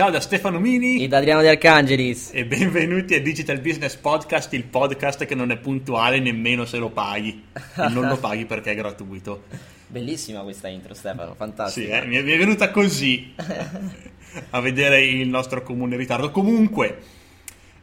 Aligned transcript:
Ciao 0.00 0.08
da 0.08 0.20
Stefano 0.20 0.58
Mini 0.58 1.04
e 1.04 1.08
da 1.08 1.18
Adriano 1.18 1.42
De 1.42 1.50
Arcangelis 1.50 2.30
e 2.32 2.46
benvenuti 2.46 3.12
a 3.12 3.20
Digital 3.20 3.60
Business 3.60 3.96
Podcast, 3.96 4.50
il 4.54 4.64
podcast 4.64 5.26
che 5.26 5.34
non 5.34 5.50
è 5.50 5.58
puntuale 5.58 6.20
nemmeno 6.20 6.64
se 6.64 6.78
lo 6.78 6.88
paghi 6.88 7.44
e 7.52 7.88
non 7.90 8.08
lo 8.08 8.16
paghi 8.18 8.46
perché 8.46 8.70
è 8.70 8.74
gratuito. 8.74 9.42
Bellissima 9.88 10.40
questa 10.40 10.68
intro 10.68 10.94
Stefano, 10.94 11.34
fantastica. 11.34 12.00
Sì, 12.00 12.02
eh? 12.02 12.06
mi, 12.06 12.16
è, 12.16 12.22
venuta 12.22 12.70
così 12.70 13.34
a 14.48 14.60
vedere 14.60 15.04
il 15.04 15.28
nostro 15.28 15.62
comune 15.62 15.98
ritardo. 15.98 16.30
Comunque, 16.30 16.98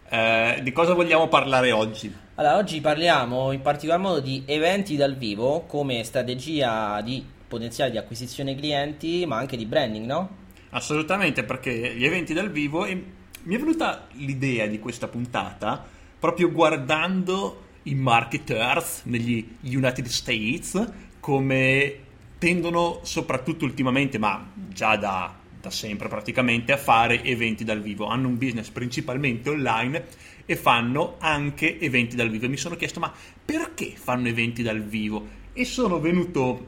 eh, 0.09 0.59
di 0.63 0.71
cosa 0.71 0.95
vogliamo 0.95 1.27
parlare 1.27 1.71
oggi? 1.71 2.11
Allora, 2.33 2.57
oggi 2.57 2.81
parliamo 2.81 3.51
in 3.51 3.61
particolar 3.61 3.99
modo 3.99 4.21
di 4.21 4.41
eventi 4.47 4.95
dal 4.95 5.15
vivo 5.15 5.65
come 5.67 6.03
strategia 6.03 6.99
di 7.01 7.23
potenziale 7.47 7.91
di 7.91 7.97
acquisizione 7.99 8.55
clienti, 8.55 9.23
ma 9.27 9.37
anche 9.37 9.55
di 9.55 9.67
branding, 9.67 10.07
no? 10.07 10.45
Assolutamente, 10.69 11.43
perché 11.43 11.95
gli 11.95 12.05
eventi 12.05 12.33
dal 12.33 12.51
vivo 12.51 12.85
e 12.85 13.03
mi 13.43 13.55
è 13.55 13.59
venuta 13.59 14.07
l'idea 14.13 14.65
di 14.67 14.79
questa 14.79 15.07
puntata 15.07 15.85
proprio 16.19 16.51
guardando 16.51 17.65
i 17.83 17.95
marketers 17.95 19.03
negli 19.05 19.47
United 19.61 20.05
States 20.07 20.91
come 21.19 21.99
tendono 22.37 22.99
soprattutto 23.03 23.65
ultimamente, 23.65 24.17
ma 24.17 24.51
già 24.55 24.95
da, 24.95 25.33
da 25.59 25.69
sempre 25.69 26.07
praticamente, 26.07 26.73
a 26.73 26.77
fare 26.77 27.23
eventi 27.23 27.63
dal 27.63 27.81
vivo. 27.81 28.07
Hanno 28.07 28.27
un 28.27 28.37
business 28.37 28.69
principalmente 28.69 29.49
online 29.49 30.05
e 30.45 30.55
fanno 30.55 31.15
anche 31.19 31.79
eventi 31.79 32.15
dal 32.15 32.29
vivo. 32.29 32.45
E 32.45 32.49
mi 32.49 32.57
sono 32.57 32.75
chiesto, 32.75 32.99
ma 32.99 33.11
perché 33.43 33.93
fanno 33.95 34.27
eventi 34.27 34.61
dal 34.61 34.81
vivo? 34.81 35.25
E 35.53 35.65
sono 35.65 35.99
venuto, 35.99 36.67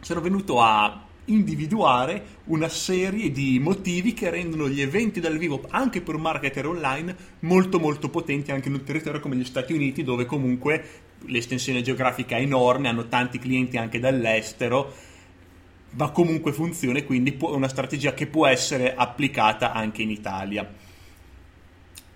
sono 0.00 0.20
venuto 0.20 0.60
a 0.60 1.03
individuare 1.26 2.40
una 2.44 2.68
serie 2.68 3.30
di 3.30 3.58
motivi 3.58 4.12
che 4.12 4.30
rendono 4.30 4.68
gli 4.68 4.80
eventi 4.80 5.20
dal 5.20 5.38
vivo 5.38 5.64
anche 5.68 6.00
per 6.00 6.14
un 6.14 6.22
marketer 6.22 6.66
online 6.66 7.16
molto 7.40 7.78
molto 7.78 8.08
potenti 8.08 8.50
anche 8.50 8.68
in 8.68 8.74
un 8.74 8.84
territorio 8.84 9.20
come 9.20 9.36
gli 9.36 9.44
Stati 9.44 9.72
Uniti 9.72 10.02
dove 10.02 10.26
comunque 10.26 10.84
l'estensione 11.26 11.80
geografica 11.80 12.36
è 12.36 12.40
enorme, 12.40 12.88
hanno 12.88 13.08
tanti 13.08 13.38
clienti 13.38 13.76
anche 13.76 13.98
dall'estero 13.98 14.92
ma 15.96 16.10
comunque 16.10 16.52
funziona 16.52 16.98
e 16.98 17.04
quindi 17.04 17.32
è 17.32 17.44
una 17.44 17.68
strategia 17.68 18.14
che 18.14 18.26
può 18.26 18.46
essere 18.46 18.94
applicata 18.94 19.72
anche 19.72 20.02
in 20.02 20.10
Italia. 20.10 20.68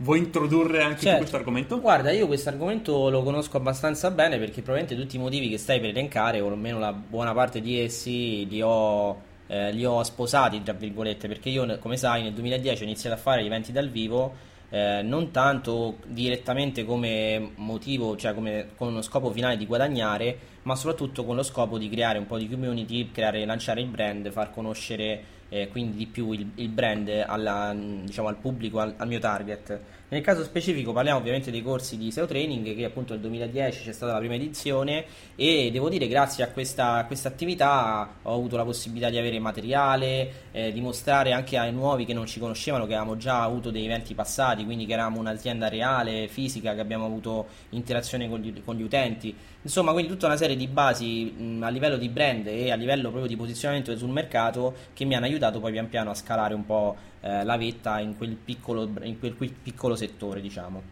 Vuoi 0.00 0.18
introdurre 0.18 0.82
anche 0.82 1.00
certo. 1.00 1.18
questo 1.18 1.36
argomento? 1.36 1.80
Guarda, 1.80 2.12
io 2.12 2.27
questo 2.27 2.48
argomento 2.50 3.10
lo 3.10 3.22
conosco 3.22 3.56
abbastanza 3.56 4.10
bene 4.10 4.38
perché 4.38 4.62
probabilmente 4.62 4.96
tutti 4.96 5.16
i 5.16 5.18
motivi 5.18 5.48
che 5.48 5.58
stai 5.58 5.80
per 5.80 5.91
elencare, 5.91 6.41
o 6.41 6.48
almeno 6.48 6.78
la 6.78 6.92
buona 6.92 7.32
parte 7.32 7.60
di 7.60 7.80
essi, 7.80 8.46
li 8.48 8.62
ho, 8.62 9.20
eh, 9.48 9.72
li 9.72 9.84
ho 9.84 10.02
sposati, 10.04 10.62
tra 10.62 10.72
virgolette, 10.72 11.26
perché 11.26 11.48
io, 11.48 11.78
come 11.78 11.96
sai, 11.96 12.22
nel 12.22 12.32
2010 12.32 12.82
ho 12.82 12.84
iniziato 12.86 13.16
a 13.16 13.19
fare 13.19 13.42
gli 13.42 13.46
eventi 13.46 13.72
dal 13.72 13.88
vivo 13.88 14.56
eh, 14.70 15.00
non 15.02 15.30
tanto 15.30 15.96
direttamente 16.06 16.84
come 16.84 17.52
motivo, 17.56 18.16
cioè 18.16 18.34
come, 18.34 18.70
con 18.76 18.88
uno 18.88 19.02
scopo 19.02 19.30
finale 19.30 19.56
di 19.56 19.66
guadagnare, 19.66 20.38
ma 20.62 20.76
soprattutto 20.76 21.24
con 21.24 21.36
lo 21.36 21.42
scopo 21.42 21.78
di 21.78 21.88
creare 21.88 22.19
un 22.19 22.26
po' 22.26 22.38
di 22.38 22.48
community, 22.48 23.10
creare, 23.10 23.44
lanciare 23.44 23.80
il 23.80 23.86
brand, 23.86 24.30
far 24.30 24.50
conoscere 24.50 25.36
eh, 25.48 25.68
quindi 25.68 25.96
di 25.96 26.06
più 26.06 26.32
il, 26.32 26.50
il 26.56 26.68
brand 26.68 27.08
alla, 27.08 27.74
diciamo, 27.74 28.28
al 28.28 28.36
pubblico, 28.36 28.80
al, 28.80 28.94
al, 28.96 29.08
mio 29.08 29.18
target. 29.18 29.80
Nel 30.11 30.23
caso 30.23 30.42
specifico 30.42 30.95
parliamo 30.95 31.19
ovviamente 31.19 31.51
dei 31.51 31.62
corsi 31.62 31.98
di 31.98 32.11
SEO 32.11 32.25
Training 32.25 32.75
che 32.75 32.83
appunto 32.87 33.12
nel 33.12 33.20
2010 33.20 33.83
c'è 33.83 33.92
stata 33.92 34.12
la 34.12 34.19
prima 34.19 34.37
edizione 34.37 35.05
e 35.37 35.69
devo 35.70 35.91
dire 35.91 36.09
grazie 36.09 36.42
a 36.45 36.48
questa, 36.48 37.06
attività 37.25 38.15
ho 38.23 38.33
avuto 38.33 38.56
la 38.56 38.65
possibilità 38.65 39.11
di 39.11 39.19
avere 39.19 39.39
materiale, 39.39 40.47
eh, 40.53 40.73
di 40.73 40.81
mostrare 40.81 41.33
anche 41.33 41.59
ai 41.59 41.75
nuovi 41.75 42.06
che 42.06 42.15
non 42.15 42.25
ci 42.25 42.41
conoscevano 42.41 42.87
che 42.87 42.95
avevamo 42.95 43.19
già 43.19 43.42
avuto 43.42 43.70
dei 43.70 43.84
eventi 43.84 44.15
passati, 44.15 44.65
quindi 44.65 44.87
che 44.87 44.95
eravamo 44.95 45.20
un'azienda 45.20 45.69
reale, 45.69 46.27
fisica, 46.28 46.72
che 46.72 46.81
abbiamo 46.81 47.05
avuto 47.05 47.47
interazione 47.70 48.31
con 48.31 48.41
gli, 48.41 48.62
con 48.65 48.77
gli 48.77 48.83
utenti. 48.83 49.37
Insomma, 49.61 49.93
quindi 49.93 50.11
tutta 50.11 50.25
una 50.25 50.38
serie 50.38 50.56
di 50.56 50.69
basi 50.69 51.34
mh, 51.37 51.62
a 51.62 51.69
livello 51.69 51.99
di 51.99 52.09
brand 52.09 52.47
e 52.47 52.71
a 52.71 52.77
livello 52.77 53.11
proprio 53.11 53.27
di 53.27 53.37
posizionamento 53.37 53.94
sul 53.94 54.09
mercato 54.09 54.75
che 54.94 55.05
mi 55.05 55.15
hanno 55.15 55.27
aiutato 55.27 55.61
poi 55.61 55.72
pian 55.72 55.91
piano 55.91 56.09
a 56.09 56.15
scalare 56.15 56.55
un 56.55 56.65
po' 56.65 56.97
eh, 57.21 57.45
la 57.45 57.56
vetta 57.56 58.01
in 58.01 58.17
quel, 58.17 58.37
piccolo, 58.37 58.91
in 59.03 59.19
quel 59.19 59.34
piccolo 59.34 59.97
settore, 59.97 60.41
diciamo. 60.41 60.83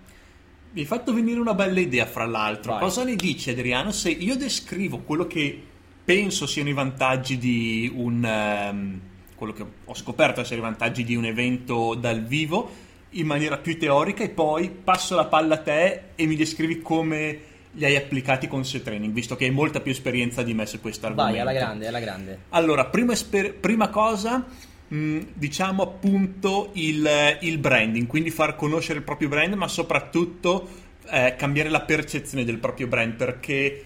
Mi 0.72 0.80
hai 0.80 0.86
fatto 0.86 1.12
venire 1.14 1.40
una 1.40 1.54
bella 1.54 1.80
idea, 1.80 2.06
fra 2.06 2.26
l'altro. 2.26 2.72
Vai. 2.72 2.80
Cosa 2.80 3.04
ne 3.04 3.16
dici, 3.16 3.50
Adriano, 3.50 3.92
se 3.92 4.10
io 4.10 4.36
descrivo 4.36 4.98
quello 4.98 5.26
che 5.26 5.62
penso 6.04 6.46
siano 6.46 6.68
i 6.68 6.74
vantaggi 6.74 7.38
di 7.38 7.90
un... 7.94 8.68
Um, 8.70 9.00
quello 9.36 9.52
che 9.52 9.64
ho 9.84 9.94
scoperto 9.94 10.40
essere 10.40 10.58
i 10.60 10.62
vantaggi 10.62 11.04
di 11.04 11.14
un 11.14 11.26
evento 11.26 11.94
dal 11.94 12.22
vivo 12.22 12.70
in 13.10 13.26
maniera 13.26 13.58
più 13.58 13.78
teorica 13.78 14.24
e 14.24 14.30
poi 14.30 14.70
passo 14.70 15.14
la 15.14 15.26
palla 15.26 15.54
a 15.54 15.58
te 15.58 16.00
e 16.14 16.26
mi 16.26 16.36
descrivi 16.36 16.80
come 16.80 17.40
li 17.72 17.84
hai 17.84 17.96
applicati 17.96 18.48
con 18.48 18.64
SEO 18.64 18.80
Training, 18.80 19.12
visto 19.12 19.36
che 19.36 19.44
hai 19.44 19.50
molta 19.50 19.80
più 19.80 19.92
esperienza 19.92 20.42
di 20.42 20.54
me 20.54 20.64
su 20.64 20.80
questo 20.80 21.06
argomento. 21.06 21.32
Vai, 21.32 21.42
alla 21.42 21.52
grande, 21.52 21.86
alla 21.86 22.00
grande. 22.00 22.38
Allora, 22.50 22.86
prima, 22.86 23.12
esper- 23.12 23.52
prima 23.52 23.88
cosa, 23.90 24.44
mm, 24.92 25.20
diciamo 25.34 25.82
appunto 25.82 26.70
il, 26.74 27.38
il, 27.40 27.58
branding, 27.58 28.06
quindi 28.06 28.30
far 28.30 28.56
conoscere 28.56 28.98
il 28.98 29.04
proprio 29.04 29.28
brand, 29.28 29.54
ma 29.54 29.68
soprattutto 29.68 30.68
eh, 31.10 31.34
cambiare 31.36 31.68
la 31.68 31.82
percezione 31.82 32.44
del 32.44 32.58
proprio 32.58 32.86
brand, 32.86 33.14
perché 33.14 33.84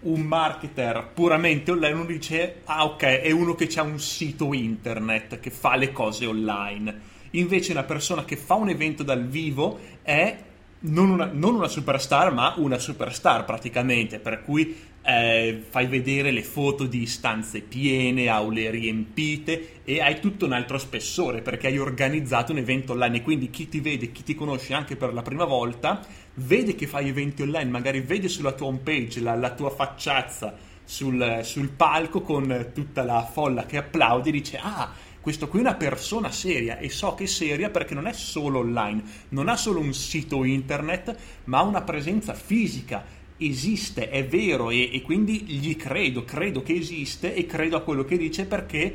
un 0.00 0.22
marketer 0.22 1.10
puramente 1.14 1.70
online 1.70 1.94
uno 1.94 2.04
dice, 2.04 2.62
ah 2.64 2.84
ok, 2.84 3.02
è 3.02 3.30
uno 3.30 3.54
che 3.54 3.68
ha 3.76 3.82
un 3.82 4.00
sito 4.00 4.52
internet, 4.52 5.38
che 5.40 5.50
fa 5.50 5.76
le 5.76 5.92
cose 5.92 6.26
online. 6.26 7.10
Invece 7.32 7.72
una 7.72 7.84
persona 7.84 8.24
che 8.24 8.36
fa 8.36 8.54
un 8.54 8.68
evento 8.68 9.02
dal 9.02 9.26
vivo 9.26 9.78
è 10.02 10.36
non 10.82 11.10
una, 11.10 11.30
non 11.32 11.54
una, 11.54 11.68
superstar, 11.68 12.32
ma 12.32 12.54
una 12.56 12.78
superstar 12.78 13.44
praticamente, 13.44 14.18
per 14.18 14.42
cui 14.42 14.76
eh, 15.04 15.62
fai 15.68 15.86
vedere 15.86 16.30
le 16.30 16.42
foto 16.42 16.86
di 16.86 17.06
stanze 17.06 17.60
piene, 17.60 18.28
aule 18.28 18.70
riempite 18.70 19.82
e 19.84 20.00
hai 20.00 20.20
tutto 20.20 20.46
un 20.46 20.52
altro 20.52 20.78
spessore 20.78 21.42
perché 21.42 21.66
hai 21.66 21.78
organizzato 21.78 22.52
un 22.52 22.58
evento 22.58 22.92
online. 22.92 23.18
E 23.18 23.22
quindi 23.22 23.50
chi 23.50 23.68
ti 23.68 23.80
vede, 23.80 24.12
chi 24.12 24.22
ti 24.22 24.34
conosce 24.34 24.74
anche 24.74 24.96
per 24.96 25.12
la 25.12 25.22
prima 25.22 25.44
volta, 25.44 26.00
vede 26.34 26.74
che 26.74 26.86
fai 26.86 27.08
eventi 27.08 27.42
online, 27.42 27.70
magari 27.70 28.00
vede 28.00 28.28
sulla 28.28 28.52
tua 28.52 28.68
homepage 28.68 29.20
la, 29.20 29.34
la 29.34 29.50
tua 29.50 29.70
facciazza 29.70 30.70
sul, 30.84 31.40
sul 31.42 31.70
palco 31.70 32.22
con 32.22 32.70
tutta 32.74 33.02
la 33.02 33.24
folla 33.30 33.64
che 33.66 33.76
applaudi 33.76 34.28
e 34.28 34.32
dice 34.32 34.58
ah 34.60 34.92
questo 35.22 35.46
qui 35.46 35.60
è 35.60 35.62
una 35.62 35.76
persona 35.76 36.32
seria 36.32 36.78
e 36.78 36.88
so 36.88 37.14
che 37.14 37.24
è 37.24 37.26
seria 37.28 37.70
perché 37.70 37.94
non 37.94 38.08
è 38.08 38.12
solo 38.12 38.58
online, 38.58 39.02
non 39.28 39.48
ha 39.48 39.56
solo 39.56 39.78
un 39.78 39.94
sito 39.94 40.42
internet, 40.42 41.16
ma 41.44 41.58
ha 41.58 41.62
una 41.62 41.82
presenza 41.82 42.34
fisica. 42.34 43.04
Esiste, 43.36 44.10
è 44.10 44.26
vero 44.26 44.70
e, 44.70 44.90
e 44.92 45.00
quindi 45.02 45.44
gli 45.44 45.76
credo, 45.76 46.24
credo 46.24 46.62
che 46.62 46.74
esiste 46.74 47.34
e 47.34 47.46
credo 47.46 47.76
a 47.76 47.82
quello 47.82 48.04
che 48.04 48.16
dice 48.16 48.46
perché 48.46 48.94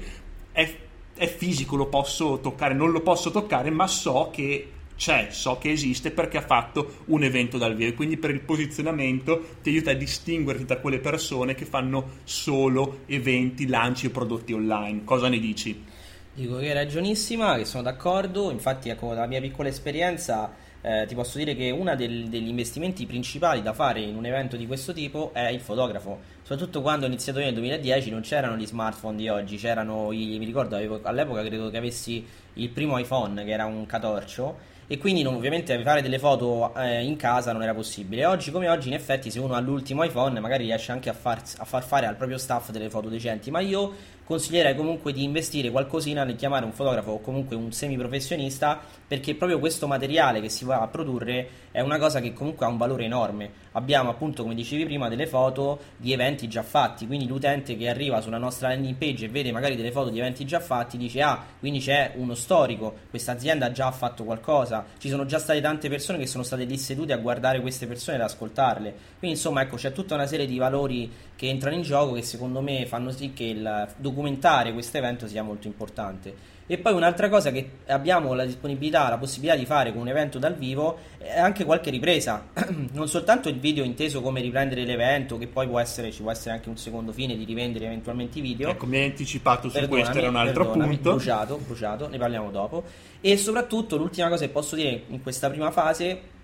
è, 0.51 0.75
è 1.16 1.27
fisico, 1.27 1.77
lo 1.77 1.87
posso 1.87 2.39
toccare, 2.41 2.73
non 2.73 2.91
lo 2.91 2.99
posso 2.99 3.31
toccare, 3.31 3.69
ma 3.69 3.87
so 3.87 4.29
che 4.29 4.71
c'è, 4.97 5.29
so 5.31 5.57
che 5.57 5.71
esiste 5.71 6.11
perché 6.11 6.39
ha 6.39 6.45
fatto 6.45 7.03
un 7.05 7.23
evento 7.23 7.57
dal 7.57 7.75
vivo 7.75 7.93
quindi 7.93 8.17
per 8.17 8.31
il 8.31 8.41
posizionamento 8.41 9.57
ti 9.61 9.69
aiuta 9.69 9.91
a 9.91 9.93
distinguerti 9.93 10.66
da 10.66 10.79
quelle 10.79 10.99
persone 10.99 11.55
che 11.55 11.66
fanno 11.66 12.16
solo 12.25 13.01
eventi, 13.05 13.66
lanci 13.67 14.07
o 14.07 14.09
prodotti 14.09 14.51
online. 14.51 15.05
Cosa 15.05 15.29
ne 15.29 15.39
dici? 15.39 15.95
Dico 16.37 16.57
che 16.57 16.69
è 16.69 16.73
ragionissima, 16.73 17.55
che 17.55 17.65
sono 17.65 17.81
d'accordo, 17.81 18.51
infatti 18.51 18.89
ecco, 18.89 19.07
dalla 19.15 19.25
mia 19.25 19.41
piccola 19.41 19.69
esperienza 19.69 20.53
eh, 20.81 21.05
ti 21.07 21.15
posso 21.15 21.39
dire 21.39 21.55
che 21.55 21.71
uno 21.71 21.95
degli 21.95 22.47
investimenti 22.47 23.07
principali 23.07 23.63
da 23.63 23.73
fare 23.73 24.01
in 24.01 24.15
un 24.15 24.23
evento 24.23 24.55
di 24.55 24.67
questo 24.67 24.93
tipo 24.93 25.31
è 25.33 25.47
il 25.47 25.59
fotografo, 25.59 26.19
soprattutto 26.43 26.83
quando 26.83 27.05
ho 27.05 27.07
iniziato 27.07 27.39
io 27.39 27.45
nel 27.45 27.55
2010 27.55 28.11
non 28.11 28.21
c'erano 28.21 28.55
gli 28.55 28.67
smartphone 28.67 29.17
di 29.17 29.27
oggi, 29.29 29.57
c'erano 29.57 30.11
i, 30.11 30.37
mi 30.37 30.45
ricordo 30.45 30.75
avevo, 30.75 30.99
all'epoca 31.01 31.41
credo 31.43 31.71
che 31.71 31.77
avessi 31.77 32.23
il 32.53 32.69
primo 32.69 32.99
iPhone 32.99 33.43
che 33.43 33.49
era 33.49 33.65
un 33.65 33.87
catorcio 33.87 34.75
e 34.90 34.97
quindi 34.97 35.22
non, 35.22 35.35
ovviamente 35.35 35.81
fare 35.81 36.01
delle 36.01 36.17
foto 36.17 36.73
eh, 36.75 37.03
in 37.03 37.17
casa 37.17 37.51
non 37.51 37.61
era 37.61 37.73
possibile. 37.73 38.25
Oggi 38.25 38.51
come 38.51 38.69
oggi 38.69 38.87
in 38.87 38.93
effetti 38.93 39.29
se 39.29 39.40
uno 39.40 39.53
ha 39.53 39.59
l'ultimo 39.59 40.01
iPhone 40.03 40.40
magari 40.40 40.63
riesce 40.63 40.93
anche 40.93 41.09
a 41.09 41.13
far, 41.13 41.41
a 41.57 41.66
far 41.66 41.83
fare 41.83 42.05
al 42.05 42.16
proprio 42.16 42.37
staff 42.37 42.69
delle 42.69 42.90
foto 42.90 43.09
decenti, 43.09 43.51
ma 43.51 43.59
io 43.59 43.93
consiglierei 44.28 44.76
comunque 44.76 45.14
di 45.14 45.24
investire 45.24 45.72
qualcosina 45.72 46.26
nel 46.26 46.35
chiamare 46.35 46.66
un 46.66 46.74
fotografo 46.74 47.12
o 47.12 47.22
comunque 47.22 47.56
un 47.56 47.72
semiprofessionista 47.72 48.78
perché 49.08 49.35
proprio 49.35 49.58
questo 49.58 49.88
materiale 49.88 50.41
che 50.41 50.50
si 50.50 50.66
va 50.66 50.82
a 50.82 50.88
produrre 50.88 51.50
è 51.72 51.79
una 51.79 51.97
cosa 51.97 52.20
che 52.20 52.34
comunque 52.34 52.66
ha 52.66 52.70
un 52.70 52.76
valore 52.76 53.06
enorme. 53.06 53.50
Abbiamo 53.74 54.09
appunto, 54.09 54.41
come 54.41 54.56
dicevi 54.56 54.84
prima, 54.84 55.08
delle 55.08 55.28
foto 55.28 55.79
di 55.96 56.12
eventi 56.12 56.50
già 56.50 56.64
fatti, 56.64 57.06
quindi 57.08 57.26
l'utente 57.26 57.78
che 57.78 57.88
arriva 57.88 58.20
sulla 58.20 58.40
nostra 58.40 58.70
landing 58.70 58.96
page 58.96 59.26
e 59.26 59.29
vede 59.29 59.52
magari 59.52 59.76
delle 59.76 59.91
foto 59.91 60.09
di 60.09 60.20
eventi 60.20 60.44
già 60.44 60.59
fatti 60.59 60.97
dice 60.97 61.22
ah, 61.22 61.46
quindi 61.59 61.79
c'è 61.79 62.14
uno 62.16 62.34
storico, 62.34 62.96
questa 63.09 63.34
azienda 63.34 63.72
già 63.72 63.88
ha 63.88 63.91
fatto 63.91 64.24
qualcosa, 64.26 64.85
ci 64.97 65.08
sono 65.08 65.26
già 65.26 65.40
state 65.40 65.62
tante 65.62 65.88
persone 65.88 66.18
che 66.18 66.28
sono 66.28 66.44
state 66.44 66.66
lì 66.66 66.78
sedute 66.78 67.14
a 67.14 67.18
guardare 67.18 67.62
queste 67.62 67.88
persone 67.88 68.18
e 68.18 68.20
ad 68.20 68.26
ascoltarle. 68.26 68.94
Quindi 69.20 69.38
insomma, 69.38 69.62
ecco, 69.62 69.78
c'è 69.78 69.94
tutta 69.94 70.16
una 70.16 70.28
serie 70.28 70.47
di 70.47 70.58
valori 70.58 71.09
che 71.35 71.47
entrano 71.47 71.76
in 71.76 71.84
gioco 71.84 72.14
che 72.14 72.24
secondo 72.24 72.62
me 72.62 72.85
fanno 72.88 73.12
sì 73.12 73.32
che 73.32 73.44
il 73.44 73.88
documentare 74.17 74.73
questo 74.73 74.97
evento 74.97 75.28
sia 75.28 75.43
molto 75.43 75.67
importante. 75.67 76.55
E 76.69 76.78
poi 76.79 76.93
un'altra 76.93 77.29
cosa 77.29 77.52
che 77.52 77.69
abbiamo 77.87 78.34
la 78.34 78.43
disponibilità, 78.43 79.08
la 79.08 79.17
possibilità 79.17 79.55
di 79.55 79.66
fare 79.66 79.93
con 79.93 80.02
un 80.02 80.09
evento 80.09 80.37
dal 80.37 80.55
vivo 80.55 80.97
è 81.17 81.40
anche 81.40 81.64
qualche 81.64 81.91
ripresa, 81.91 82.47
non 82.91 83.08
soltanto 83.08 83.47
il 83.47 83.58
video 83.58 83.85
inteso 83.85 84.22
come 84.22 84.41
riprendere 84.41 84.84
l'evento, 84.84 85.37
che 85.37 85.47
poi 85.47 85.67
può 85.67 85.79
essere, 85.79 86.11
ci 86.11 86.23
può 86.23 86.31
essere 86.31 86.55
anche 86.55 86.67
un 86.67 86.78
secondo 86.78 87.14
fine 87.14 87.37
di 87.37 87.46
rivendere 87.46 87.85
eventualmente 87.85 88.40
i 88.40 88.41
video. 88.41 88.69
Ecco, 88.69 88.85
mi 88.85 88.97
hai 88.97 89.05
anticipato 89.05 89.69
su 89.69 89.87
questo, 89.87 90.17
era 90.17 90.28
un 90.28 90.35
altro 90.35 90.72
punto. 90.72 91.11
Bruciato, 91.11 91.58
bruciato, 91.58 92.09
ne 92.09 92.17
parliamo 92.17 92.52
dopo. 92.52 92.84
E 93.22 93.37
soprattutto 93.37 93.96
l'ultima 93.96 94.28
cosa 94.28 94.46
che 94.46 94.52
posso 94.52 94.75
dire 94.75 95.03
in 95.08 95.22
questa 95.22 95.49
prima 95.49 95.72
fase 95.72 96.35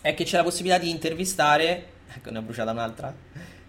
è 0.00 0.14
che 0.14 0.24
c'è 0.24 0.38
la 0.38 0.42
possibilità 0.42 0.82
di 0.82 0.90
intervistare, 0.90 1.84
ecco 2.12 2.30
ne 2.30 2.38
ho 2.38 2.42
bruciata 2.42 2.72
un'altra 2.72 3.14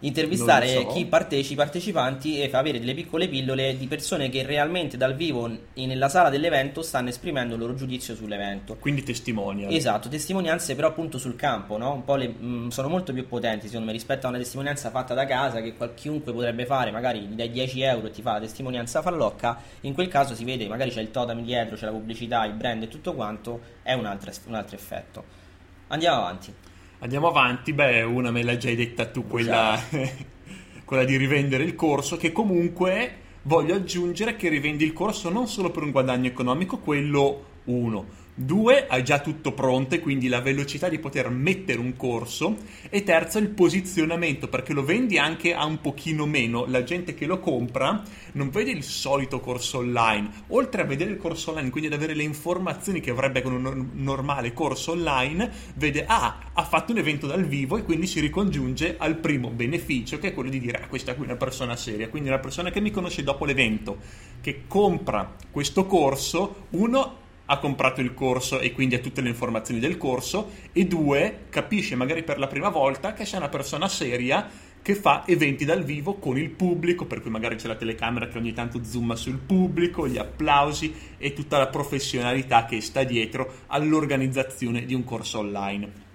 intervistare 0.01 0.67
so. 0.67 0.87
chi 0.87 1.05
partecipa, 1.05 1.53
i 1.53 1.55
partecipanti 1.55 2.41
e 2.41 2.49
avere 2.53 2.79
delle 2.79 2.93
piccole 2.93 3.27
pillole 3.27 3.77
di 3.77 3.87
persone 3.87 4.29
che 4.29 4.43
realmente 4.43 4.97
dal 4.97 5.15
vivo 5.15 5.49
nella 5.73 6.09
sala 6.09 6.29
dell'evento 6.29 6.81
stanno 6.81 7.09
esprimendo 7.09 7.55
il 7.55 7.59
loro 7.59 7.75
giudizio 7.75 8.15
sull'evento. 8.15 8.77
Quindi 8.79 9.03
testimonianze. 9.03 9.75
Esatto, 9.75 10.09
testimonianze 10.09 10.75
però 10.75 10.87
appunto 10.89 11.17
sul 11.17 11.35
campo, 11.35 11.77
no? 11.77 11.93
Un 11.93 12.03
po' 12.03 12.15
le, 12.15 12.27
mh, 12.27 12.45
mm, 12.45 12.67
sono 12.69 12.87
molto 12.87 13.13
più 13.13 13.27
potenti 13.27 13.67
secondo 13.67 13.87
me 13.87 13.91
rispetto 13.91 14.25
a 14.25 14.29
una 14.29 14.37
testimonianza 14.37 14.89
fatta 14.89 15.13
da 15.13 15.25
casa 15.25 15.61
che 15.61 15.75
chiunque 15.95 16.33
potrebbe 16.33 16.65
fare, 16.65 16.91
magari 16.91 17.21
gli 17.21 17.35
dai 17.35 17.51
10 17.51 17.81
euro 17.81 18.07
e 18.07 18.11
ti 18.11 18.21
fa 18.21 18.33
la 18.33 18.39
testimonianza 18.39 19.01
fallocca, 19.01 19.59
in 19.81 19.93
quel 19.93 20.07
caso 20.07 20.35
si 20.35 20.43
vede, 20.43 20.67
magari 20.67 20.91
c'è 20.91 21.01
il 21.01 21.11
totem 21.11 21.43
dietro, 21.43 21.75
c'è 21.75 21.85
la 21.85 21.91
pubblicità, 21.91 22.45
il 22.45 22.53
brand 22.53 22.83
e 22.83 22.87
tutto 22.87 23.13
quanto, 23.13 23.59
è 23.83 23.93
un 23.93 24.05
altro, 24.05 24.31
un 24.47 24.55
altro 24.55 24.75
effetto. 24.75 25.23
Andiamo 25.87 26.17
avanti. 26.17 26.53
Andiamo 27.03 27.29
avanti, 27.29 27.73
beh, 27.73 28.03
una 28.03 28.29
me 28.29 28.43
l'hai 28.43 28.59
già 28.59 28.71
detta 28.75 29.07
tu, 29.07 29.25
quella, 29.25 29.75
quella 30.85 31.03
di 31.03 31.17
rivendere 31.17 31.63
il 31.63 31.73
corso, 31.73 32.15
che 32.15 32.31
comunque 32.31 33.15
voglio 33.43 33.73
aggiungere 33.73 34.35
che 34.35 34.49
rivendi 34.49 34.83
il 34.83 34.93
corso 34.93 35.31
non 35.31 35.47
solo 35.47 35.71
per 35.71 35.81
un 35.81 35.89
guadagno 35.89 36.27
economico, 36.27 36.77
quello 36.77 37.45
uno, 37.63 38.05
Due, 38.33 38.87
hai 38.87 39.03
già 39.03 39.19
tutto 39.19 39.51
pronto, 39.51 39.99
quindi 39.99 40.29
la 40.29 40.39
velocità 40.39 40.87
di 40.87 40.99
poter 40.99 41.29
mettere 41.29 41.79
un 41.79 41.97
corso. 41.97 42.57
E 42.89 43.03
terzo, 43.03 43.39
il 43.39 43.49
posizionamento, 43.49 44.47
perché 44.47 44.71
lo 44.71 44.85
vendi 44.85 45.17
anche 45.17 45.53
a 45.53 45.65
un 45.65 45.81
pochino 45.81 46.25
meno. 46.25 46.65
La 46.65 46.83
gente 46.83 47.13
che 47.13 47.25
lo 47.25 47.39
compra 47.39 48.01
non 48.33 48.49
vede 48.49 48.71
il 48.71 48.83
solito 48.83 49.41
corso 49.41 49.79
online. 49.79 50.29
Oltre 50.47 50.81
a 50.81 50.85
vedere 50.85 51.11
il 51.11 51.17
corso 51.17 51.49
online, 51.49 51.69
quindi 51.69 51.89
ad 51.89 51.95
avere 51.95 52.13
le 52.13 52.23
informazioni 52.23 53.01
che 53.01 53.11
avrebbe 53.11 53.41
con 53.41 53.53
un 53.53 53.89
normale 53.95 54.53
corso 54.53 54.91
online, 54.91 55.51
vede, 55.75 56.05
ah, 56.07 56.51
ha 56.53 56.63
fatto 56.63 56.93
un 56.93 56.99
evento 56.99 57.27
dal 57.27 57.43
vivo 57.43 57.75
e 57.75 57.83
quindi 57.83 58.07
si 58.07 58.21
ricongiunge 58.21 58.95
al 58.97 59.17
primo 59.17 59.49
beneficio, 59.49 60.19
che 60.19 60.29
è 60.29 60.33
quello 60.33 60.49
di 60.49 60.59
dire, 60.59 60.79
ah, 60.81 60.87
questa 60.87 61.15
qui 61.15 61.23
è 61.23 61.27
una 61.27 61.35
persona 61.35 61.75
seria. 61.75 62.07
Quindi 62.07 62.29
una 62.29 62.39
persona 62.39 62.71
che 62.71 62.79
mi 62.79 62.91
conosce 62.91 63.23
dopo 63.23 63.43
l'evento, 63.43 63.97
che 64.39 64.63
compra 64.67 65.35
questo 65.51 65.85
corso, 65.85 66.67
uno 66.71 67.20
ha 67.51 67.57
comprato 67.57 67.99
il 67.99 68.13
corso 68.13 68.61
e 68.61 68.71
quindi 68.71 68.95
ha 68.95 68.99
tutte 68.99 69.19
le 69.19 69.27
informazioni 69.27 69.81
del 69.81 69.97
corso 69.97 70.51
e 70.71 70.85
due, 70.85 71.47
capisce 71.49 71.95
magari 71.95 72.23
per 72.23 72.39
la 72.39 72.47
prima 72.47 72.69
volta 72.69 73.11
che 73.11 73.25
c'è 73.25 73.35
una 73.35 73.49
persona 73.49 73.89
seria 73.89 74.49
che 74.81 74.95
fa 74.95 75.23
eventi 75.27 75.65
dal 75.65 75.83
vivo 75.83 76.15
con 76.15 76.37
il 76.37 76.49
pubblico, 76.49 77.05
per 77.05 77.21
cui 77.21 77.29
magari 77.29 77.57
c'è 77.57 77.67
la 77.67 77.75
telecamera 77.75 78.29
che 78.29 78.37
ogni 78.37 78.53
tanto 78.53 78.81
zooma 78.83 79.17
sul 79.17 79.37
pubblico, 79.37 80.07
gli 80.07 80.17
applausi 80.17 80.95
e 81.17 81.33
tutta 81.33 81.57
la 81.57 81.67
professionalità 81.67 82.63
che 82.65 82.79
sta 82.79 83.03
dietro 83.03 83.63
all'organizzazione 83.67 84.85
di 84.85 84.93
un 84.93 85.03
corso 85.03 85.39
online. 85.39 86.09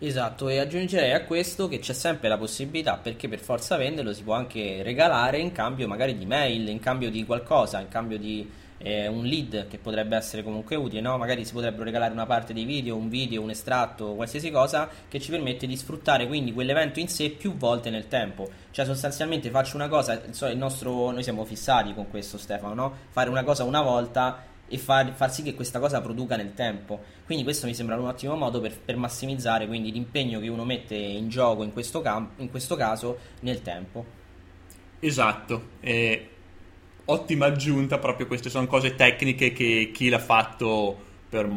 Esatto, 0.00 0.48
e 0.48 0.58
aggiungerei 0.58 1.12
a 1.12 1.24
questo 1.24 1.68
che 1.68 1.78
c'è 1.78 1.92
sempre 1.92 2.28
la 2.28 2.36
possibilità, 2.36 2.96
perché 2.96 3.28
per 3.28 3.38
forza 3.38 3.76
venderlo 3.76 4.12
si 4.12 4.24
può 4.24 4.34
anche 4.34 4.82
regalare 4.82 5.38
in 5.38 5.52
cambio 5.52 5.86
magari 5.86 6.18
di 6.18 6.26
mail, 6.26 6.68
in 6.68 6.80
cambio 6.80 7.10
di 7.10 7.24
qualcosa, 7.24 7.80
in 7.80 7.88
cambio 7.88 8.18
di 8.18 8.68
eh, 8.82 9.06
un 9.08 9.24
lead 9.24 9.68
che 9.68 9.78
potrebbe 9.78 10.16
essere 10.16 10.42
comunque 10.42 10.76
utile, 10.76 11.00
no? 11.00 11.16
magari 11.18 11.44
si 11.44 11.52
potrebbero 11.52 11.84
regalare 11.84 12.12
una 12.12 12.26
parte 12.26 12.52
dei 12.52 12.64
video, 12.64 12.96
un 12.96 13.08
video, 13.08 13.42
un 13.42 13.50
estratto, 13.50 14.14
qualsiasi 14.14 14.50
cosa 14.50 14.88
che 15.08 15.20
ci 15.20 15.30
permette 15.30 15.66
di 15.66 15.76
sfruttare 15.76 16.26
quindi 16.26 16.52
quell'evento 16.52 16.98
in 16.98 17.08
sé 17.08 17.30
più 17.30 17.56
volte 17.56 17.90
nel 17.90 18.08
tempo. 18.08 18.48
Cioè 18.70 18.84
sostanzialmente 18.84 19.50
faccio 19.50 19.76
una 19.76 19.88
cosa, 19.88 20.20
nostro, 20.54 21.10
noi 21.10 21.22
siamo 21.22 21.44
fissati 21.44 21.92
con 21.94 22.08
questo 22.08 22.38
Stefano, 22.38 22.74
no? 22.74 22.94
fare 23.10 23.28
una 23.28 23.44
cosa 23.44 23.64
una 23.64 23.82
volta 23.82 24.44
e 24.72 24.78
far, 24.78 25.12
far, 25.12 25.32
sì 25.32 25.42
che 25.42 25.54
questa 25.54 25.80
cosa 25.80 26.00
produca 26.00 26.36
nel 26.36 26.54
tempo. 26.54 27.00
Quindi 27.26 27.44
questo 27.44 27.66
mi 27.66 27.74
sembra 27.74 27.96
un 27.96 28.06
ottimo 28.06 28.36
modo 28.36 28.60
per, 28.60 28.78
per 28.78 28.96
massimizzare 28.96 29.66
quindi 29.66 29.92
l'impegno 29.92 30.40
che 30.40 30.48
uno 30.48 30.64
mette 30.64 30.94
in 30.94 31.28
gioco 31.28 31.64
in 31.64 31.72
questo, 31.72 32.00
cam- 32.00 32.30
in 32.36 32.48
questo 32.48 32.76
caso 32.76 33.18
nel 33.40 33.62
tempo. 33.62 34.18
Esatto, 35.00 35.62
eh, 35.80 36.28
ottima 37.06 37.46
aggiunta, 37.46 37.98
proprio 37.98 38.26
queste 38.26 38.50
sono 38.50 38.66
cose 38.66 38.94
tecniche 38.94 39.52
che 39.52 39.90
chi 39.92 40.08
l'ha 40.08 40.18
fatto 40.18 41.08
per 41.28 41.48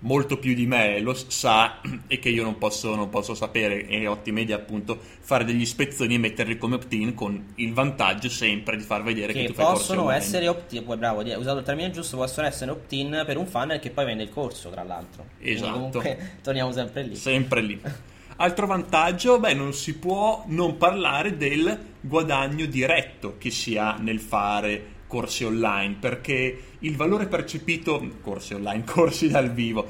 molto 0.00 0.38
più 0.38 0.54
di 0.54 0.66
me 0.66 1.00
lo 1.00 1.14
sa 1.14 1.80
e 2.06 2.18
che 2.18 2.28
io 2.28 2.42
non 2.42 2.58
posso, 2.58 2.94
non 2.94 3.08
posso 3.08 3.34
sapere. 3.34 3.86
E 3.86 4.06
Ottimedia 4.06 4.56
appunto 4.56 4.98
fare 4.98 5.44
degli 5.44 5.60
ispezioni 5.60 6.14
e 6.14 6.18
metterli 6.18 6.58
come 6.58 6.76
opt-in 6.76 7.14
con 7.14 7.52
il 7.56 7.72
vantaggio 7.72 8.28
sempre 8.28 8.76
di 8.76 8.82
far 8.82 9.02
vedere 9.02 9.32
che, 9.32 9.40
che 9.40 9.46
tu 9.48 9.54
fai 9.54 9.66
possono 9.66 10.10
essere 10.10 10.46
opt-in 10.48 10.84
bravo 10.96 11.20
hai 11.20 11.34
usato 11.34 11.58
il 11.58 11.64
termine 11.64 11.90
giusto 11.90 12.16
possono 12.16 12.46
essere 12.46 12.70
opt-in 12.70 13.22
per 13.26 13.36
un 13.36 13.46
funnel 13.46 13.80
che 13.80 13.90
poi 13.90 14.04
vende 14.04 14.22
il 14.22 14.30
corso 14.30 14.70
tra 14.70 14.82
l'altro. 14.82 15.26
Esatto. 15.40 15.72
comunque 15.72 16.38
torniamo 16.42 16.72
sempre 16.72 17.02
lì. 17.02 17.16
Sempre 17.16 17.60
lì 17.60 17.80
Altro 18.38 18.66
vantaggio, 18.66 19.40
beh, 19.40 19.54
non 19.54 19.72
si 19.72 19.96
può 19.96 20.44
non 20.48 20.76
parlare 20.76 21.38
del 21.38 21.94
guadagno 22.02 22.66
diretto 22.66 23.36
che 23.38 23.50
si 23.50 23.78
ha 23.78 23.96
nel 23.98 24.20
fare 24.20 24.94
corsi 25.06 25.44
online, 25.44 25.96
perché 25.98 26.74
il 26.80 26.96
valore 26.96 27.28
percepito, 27.28 28.18
corsi 28.20 28.52
online, 28.52 28.84
corsi 28.86 29.30
dal 29.30 29.50
vivo, 29.52 29.86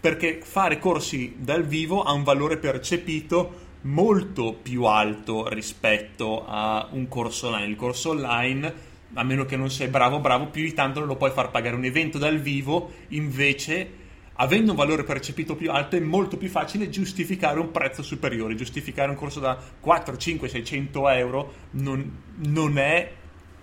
perché 0.00 0.38
fare 0.44 0.78
corsi 0.78 1.34
dal 1.38 1.64
vivo 1.64 2.04
ha 2.04 2.12
un 2.12 2.22
valore 2.22 2.58
percepito 2.58 3.66
molto 3.82 4.52
più 4.52 4.84
alto 4.84 5.48
rispetto 5.48 6.46
a 6.46 6.86
un 6.92 7.08
corso 7.08 7.48
online. 7.48 7.66
Il 7.66 7.76
corso 7.76 8.10
online, 8.10 8.74
a 9.14 9.24
meno 9.24 9.44
che 9.44 9.56
non 9.56 9.70
sei 9.70 9.88
bravo, 9.88 10.20
bravo, 10.20 10.46
più 10.46 10.62
di 10.62 10.72
tanto 10.72 11.00
non 11.00 11.08
lo 11.08 11.16
puoi 11.16 11.32
far 11.32 11.50
pagare 11.50 11.74
un 11.74 11.84
evento 11.84 12.16
dal 12.16 12.38
vivo, 12.38 12.92
invece 13.08 14.06
avendo 14.40 14.70
un 14.72 14.76
valore 14.76 15.04
percepito 15.04 15.56
più 15.56 15.70
alto 15.70 15.96
è 15.96 16.00
molto 16.00 16.36
più 16.36 16.48
facile 16.48 16.88
giustificare 16.88 17.58
un 17.58 17.70
prezzo 17.70 18.02
superiore, 18.02 18.54
giustificare 18.54 19.10
un 19.10 19.16
corso 19.16 19.40
da 19.40 19.58
4, 19.80 20.16
5, 20.16 20.48
600 20.48 21.08
euro 21.08 21.52
non, 21.72 22.22
non 22.36 22.78
è 22.78 23.12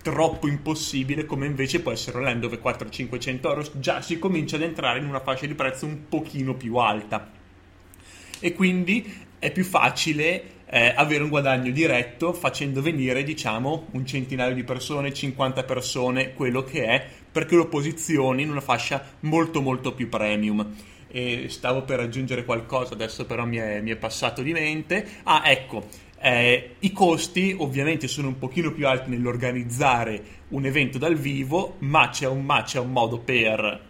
troppo 0.02 0.46
impossibile 0.46 1.24
come 1.24 1.46
invece 1.46 1.80
può 1.80 1.92
essere 1.92 2.18
online 2.18 2.38
dove 2.38 2.60
400-500 2.62 3.40
euro 3.42 3.64
già 3.74 4.00
si 4.02 4.18
comincia 4.18 4.56
ad 4.56 4.62
entrare 4.62 4.98
in 4.98 5.06
una 5.06 5.20
fascia 5.20 5.46
di 5.46 5.54
prezzo 5.54 5.86
un 5.86 6.08
pochino 6.08 6.54
più 6.54 6.76
alta. 6.76 7.30
E 8.38 8.52
quindi 8.52 9.24
è 9.38 9.50
più 9.50 9.64
facile 9.64 10.42
eh, 10.68 10.92
avere 10.94 11.22
un 11.22 11.28
guadagno 11.28 11.70
diretto 11.70 12.32
facendo 12.32 12.82
venire 12.82 13.22
diciamo 13.22 13.88
un 13.92 14.04
centinaio 14.04 14.54
di 14.54 14.62
persone, 14.64 15.12
50 15.12 15.64
persone, 15.64 16.34
quello 16.34 16.62
che 16.62 16.84
è 16.84 17.08
perché 17.36 17.54
lo 17.54 17.68
posizioni 17.68 18.40
in 18.40 18.50
una 18.50 18.62
fascia 18.62 19.04
molto 19.20 19.60
molto 19.60 19.92
più 19.92 20.08
premium. 20.08 20.72
E 21.08 21.48
stavo 21.50 21.82
per 21.82 22.00
aggiungere 22.00 22.46
qualcosa 22.46 22.94
adesso 22.94 23.26
però 23.26 23.44
mi 23.44 23.58
è, 23.58 23.82
mi 23.82 23.90
è 23.90 23.96
passato 23.96 24.40
di 24.40 24.52
mente. 24.52 25.06
Ah 25.24 25.42
ecco 25.44 25.86
eh, 26.18 26.76
I 26.78 26.92
costi 26.92 27.54
ovviamente 27.58 28.08
sono 28.08 28.28
un 28.28 28.38
pochino 28.38 28.72
più 28.72 28.88
alti 28.88 29.10
nell'organizzare 29.10 30.22
un 30.48 30.64
evento 30.64 30.96
dal 30.96 31.14
vivo, 31.14 31.76
ma 31.80 32.08
c'è 32.08 32.26
un, 32.26 32.42
ma 32.42 32.62
c'è 32.62 32.78
un 32.78 32.90
modo 32.90 33.18
per, 33.18 33.80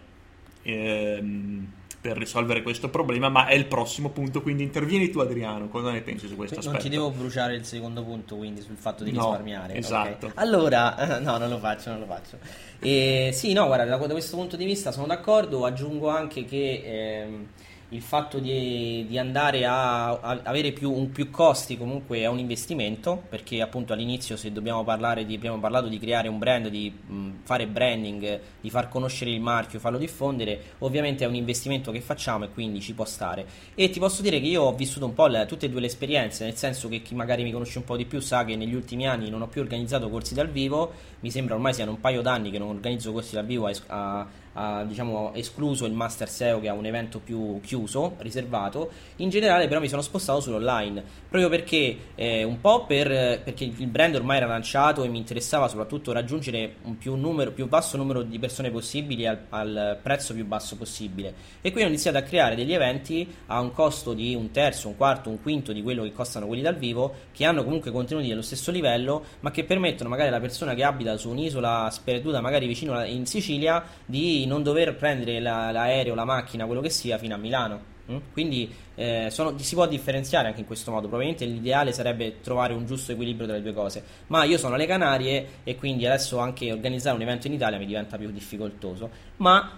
ehm, 0.63 1.67
per, 2.07 2.17
risolvere 2.17 2.61
questo 2.61 2.89
problema, 2.89 3.29
ma 3.29 3.47
è 3.47 3.53
il 3.53 3.65
prossimo 3.65 4.09
punto, 4.09 4.41
quindi 4.41 4.63
intervieni 4.63 5.09
tu 5.09 5.19
Adriano, 5.19 5.67
cosa 5.67 5.91
ne 5.91 6.01
pensi 6.01 6.27
su 6.27 6.35
questo 6.35 6.55
non 6.55 6.65
aspetto? 6.65 6.71
Non 6.71 6.81
ti 6.81 6.89
devo 6.89 7.11
bruciare 7.11 7.55
il 7.55 7.65
secondo 7.65 8.03
punto, 8.03 8.35
quindi 8.35 8.61
sul 8.61 8.77
fatto 8.77 9.03
di 9.03 9.11
risparmiare. 9.11 9.73
No, 9.73 9.79
esatto. 9.79 10.27
Okay. 10.27 10.43
Allora, 10.43 11.19
no, 11.19 11.37
non 11.37 11.49
lo 11.49 11.57
faccio, 11.57 11.89
non 11.89 11.99
lo 11.99 12.05
faccio. 12.05 12.37
E, 12.79 13.31
sì, 13.33 13.53
no, 13.53 13.65
guarda, 13.65 13.85
da, 13.85 13.97
da, 13.97 14.13
questo 14.13 14.37
punto 14.37 14.55
di 14.55 14.65
vista 14.65 14.91
sono 14.91 15.07
d'accordo, 15.07 15.65
aggiungo 15.65 16.09
anche 16.09 16.45
che... 16.45 16.81
Ehm, 16.85 17.47
il 17.89 18.01
fatto 18.01 18.39
di, 18.39 19.05
di 19.07 19.17
andare 19.17 19.65
a, 19.65 20.09
a, 20.09 20.39
avere 20.43 20.73
più, 20.73 20.91
un, 20.91 21.09
più 21.09 21.29
costi 21.29 21.77
comunque 21.77 22.19
è 22.19 22.27
un 22.27 22.37
investimento 22.37 23.23
perché 23.29 23.61
appunto 23.61 23.93
all'inizio 23.93 24.35
se 24.35 24.51
dobbiamo 24.51 24.83
parlare 24.83 25.25
di 25.25 25.35
abbiamo 25.35 25.57
parlato 25.57 25.87
di 25.87 25.97
creare 25.97 26.27
un 26.27 26.37
brand 26.37 26.67
di 26.67 26.91
mh, 26.91 27.29
fare 27.43 27.65
branding 27.65 28.39
di 28.59 28.69
far 28.69 28.89
conoscere 28.89 29.31
il 29.31 29.39
marchio 29.39 29.79
farlo 29.79 29.97
diffondere 29.97 30.73
ovviamente 30.79 31.23
è 31.23 31.27
un 31.27 31.35
investimento 31.35 31.91
che 31.91 32.01
facciamo 32.01 32.43
e 32.43 32.49
quindi 32.49 32.81
ci 32.81 32.93
può 32.93 33.05
stare. 33.05 33.45
E 33.73 33.89
ti 33.89 33.99
posso 33.99 34.21
dire 34.21 34.39
che 34.41 34.47
io 34.47 34.63
ho 34.63 34.73
vissuto 34.75 35.05
un 35.05 35.13
po' 35.13 35.27
le, 35.27 35.45
tutte 35.45 35.67
e 35.67 35.69
due 35.69 35.79
le 35.79 35.87
esperienze 35.87 36.43
nel 36.43 36.55
senso 36.55 36.89
che 36.89 37.01
chi 37.01 37.15
magari 37.15 37.43
mi 37.43 37.51
conosce 37.51 37.77
un 37.77 37.85
po' 37.85 37.95
di 37.95 38.05
più 38.05 38.19
sa 38.19 38.43
che 38.43 38.57
negli 38.57 38.73
ultimi 38.73 39.07
anni 39.07 39.29
non 39.29 39.41
ho 39.41 39.47
più 39.47 39.61
organizzato 39.61 40.09
corsi 40.09 40.33
dal 40.33 40.49
vivo 40.49 40.91
mi 41.21 41.31
sembra 41.31 41.55
ormai 41.55 41.73
siano 41.73 41.91
un 41.91 42.01
paio 42.01 42.21
d'anni 42.21 42.51
che 42.51 42.59
non 42.59 42.69
organizzo 42.69 43.13
corsi 43.13 43.35
dal 43.35 43.45
vivo 43.45 43.67
a, 43.67 43.71
a 43.87 44.27
ha 44.59 44.83
diciamo, 44.83 45.33
escluso 45.35 45.85
il 45.85 45.93
Master 45.93 46.27
SEO 46.27 46.59
che 46.59 46.67
è 46.67 46.71
un 46.71 46.85
evento 46.85 47.19
più 47.19 47.59
chiuso, 47.61 48.15
riservato. 48.17 48.91
In 49.17 49.29
generale 49.29 49.67
però 49.67 49.79
mi 49.79 49.87
sono 49.87 50.01
spostato 50.01 50.39
sull'online, 50.39 51.03
proprio 51.29 51.47
perché 51.47 51.97
eh, 52.15 52.43
un 52.43 52.59
po' 52.59 52.85
per, 52.85 53.41
perché 53.43 53.65
il 53.65 53.87
brand 53.87 54.15
ormai 54.15 54.37
era 54.37 54.47
lanciato 54.47 55.03
e 55.03 55.09
mi 55.09 55.19
interessava 55.19 55.67
soprattutto 55.67 56.11
raggiungere 56.11 56.77
un 56.83 56.97
più, 56.97 57.15
numero, 57.15 57.51
più 57.51 57.67
basso 57.67 57.97
numero 57.97 58.23
di 58.23 58.39
persone 58.39 58.71
possibili 58.71 59.27
al, 59.27 59.45
al, 59.49 59.99
prezzo 60.01 60.33
più 60.33 60.45
basso 60.45 60.75
possibile. 60.75 61.33
E 61.61 61.69
quindi 61.69 61.83
ho 61.83 61.93
iniziato 61.93 62.17
a 62.17 62.21
creare 62.21 62.55
degli 62.55 62.73
eventi 62.73 63.31
a 63.47 63.59
un 63.59 63.71
costo 63.71 64.13
di 64.13 64.33
un 64.33 64.49
terzo, 64.49 64.87
un 64.87 64.97
quarto, 64.97 65.29
un 65.29 65.39
quinto 65.39 65.71
di 65.71 65.83
quello 65.83 66.01
che 66.01 66.11
costano 66.11 66.47
quelli 66.47 66.63
dal 66.63 66.77
vivo, 66.77 67.13
che 67.31 67.45
hanno 67.45 67.63
comunque 67.63 67.91
contenuti 67.91 68.27
dello 68.27 68.41
stesso 68.41 68.71
livello, 68.71 69.23
ma 69.41 69.51
che 69.51 69.63
permettono 69.65 70.09
magari 70.09 70.29
alla 70.29 70.39
persona 70.39 70.73
che 70.73 70.83
abita 70.83 71.15
su 71.17 71.29
un'isola 71.29 71.89
sperduta, 71.91 72.41
magari 72.41 72.65
vicino 72.65 73.03
in 73.03 73.27
Sicilia, 73.27 73.83
di 74.03 74.45
non 74.47 74.63
dover 74.63 74.95
prendere 74.95 75.39
la, 75.39 75.71
l'aereo, 75.71 76.15
la 76.15 76.25
macchina, 76.25 76.65
quello 76.65 76.81
che 76.81 76.89
sia, 76.89 77.17
fino 77.17 77.35
a 77.35 77.37
Milano. 77.37 77.95
Mm? 78.11 78.17
Quindi 78.31 78.73
eh, 78.95 79.27
sono, 79.29 79.57
si 79.57 79.75
può 79.75 79.85
differenziare 79.85 80.47
anche 80.47 80.61
in 80.61 80.65
questo 80.65 80.91
modo. 80.91 81.07
Probabilmente 81.07 81.45
l'ideale 81.45 81.91
sarebbe 81.91 82.39
trovare 82.41 82.73
un 82.73 82.85
giusto 82.85 83.11
equilibrio 83.11 83.45
tra 83.45 83.55
le 83.55 83.61
due 83.61 83.73
cose. 83.73 84.03
Ma 84.27 84.43
io 84.45 84.57
sono 84.57 84.75
alle 84.75 84.85
Canarie 84.85 85.47
e 85.63 85.75
quindi 85.75 86.05
adesso 86.05 86.39
anche 86.39 86.71
organizzare 86.71 87.15
un 87.15 87.21
evento 87.21 87.47
in 87.47 87.53
Italia 87.53 87.77
mi 87.77 87.85
diventa 87.85 88.17
più 88.17 88.31
difficoltoso. 88.31 89.09
Ma 89.37 89.71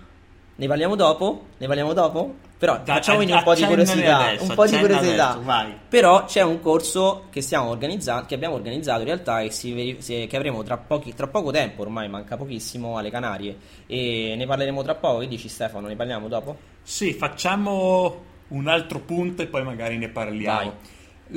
ne 0.55 0.67
parliamo 0.67 0.95
dopo? 0.95 1.47
Ne 1.57 1.67
parliamo 1.67 1.93
dopo? 1.93 2.47
Però 2.59 2.77
da, 2.83 2.95
facciamogli 2.95 3.31
un 3.31 3.41
po' 3.41 3.53
di 3.53 3.63
curiosità. 3.63 4.17
Adesso, 4.17 4.43
un 4.43 4.53
po' 4.53 4.65
di 4.65 4.77
curiosità. 4.77 5.29
Adesso, 5.29 5.79
Però 5.87 6.25
c'è 6.25 6.41
un 6.41 6.59
corso 6.59 7.27
che, 7.29 7.41
stiamo 7.41 7.69
organizzando, 7.69 8.25
che 8.25 8.35
abbiamo 8.35 8.55
organizzato 8.55 8.99
in 8.99 9.05
realtà 9.05 9.39
e 9.39 9.49
si, 9.49 9.97
che 10.01 10.35
avremo 10.35 10.61
tra, 10.63 10.75
pochi, 10.75 11.15
tra, 11.15 11.27
poco 11.27 11.51
tempo, 11.51 11.83
ormai 11.83 12.09
manca 12.09 12.35
pochissimo, 12.35 12.97
alle 12.97 13.09
Canarie. 13.09 13.55
E 13.87 14.35
ne 14.35 14.45
parleremo 14.45 14.83
tra 14.83 14.93
poco. 14.95 15.19
Che 15.19 15.27
dici 15.29 15.47
Stefano? 15.47 15.87
Ne 15.87 15.95
parliamo 15.95 16.27
dopo? 16.27 16.57
Sì, 16.83 17.13
facciamo 17.13 18.25
un 18.49 18.67
altro 18.67 18.99
punto 18.99 19.41
e 19.41 19.47
poi 19.47 19.63
magari 19.63 19.97
ne 19.97 20.09
parliamo. 20.09 20.59
Vai. 20.59 20.71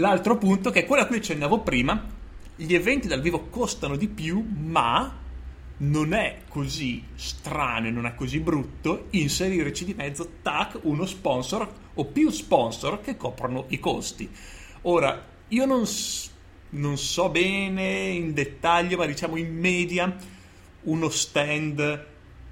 L'altro 0.01 0.37
punto, 0.39 0.71
che 0.71 0.81
è 0.81 0.87
quello 0.87 1.03
a 1.03 1.07
cui 1.07 1.19
accennavo 1.19 1.61
prima, 1.61 2.05
gli 2.57 2.75
eventi 2.75 3.07
dal 3.07 3.21
vivo 3.21 3.47
costano 3.49 3.95
di 3.95 4.09
più, 4.09 4.45
ma 4.59 5.21
non 5.83 6.13
è 6.13 6.43
così 6.49 7.03
strano 7.15 7.89
e 7.89 7.91
non 7.91 8.07
è 8.07 8.15
così 8.15 8.39
brutto 8.41 9.07
inserirci 9.11 9.85
di 9.85 9.95
mezzo, 9.95 10.35
tac, 10.43 10.79
uno 10.83 11.07
sponsor 11.07 11.73
o 11.95 12.05
più 12.05 12.31
sponsor 12.31 13.01
che 13.01 13.17
coprono 13.17 13.65
i 13.69 13.79
costi. 13.79 14.29
Ora, 14.83 15.25
io 15.49 15.67
non, 15.67 15.85
non 16.71 16.97
so 16.99 17.29
bene 17.29 18.09
in 18.09 18.33
dettaglio, 18.33 18.97
ma 18.97 19.07
diciamo 19.07 19.37
in 19.37 19.55
media 19.55 20.15
uno 20.83 21.09
stand 21.09 22.07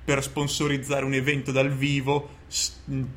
per 0.05 0.23
sponsorizzare 0.23 1.05
un 1.05 1.15
evento 1.15 1.53
dal 1.53 1.73
vivo 1.73 2.39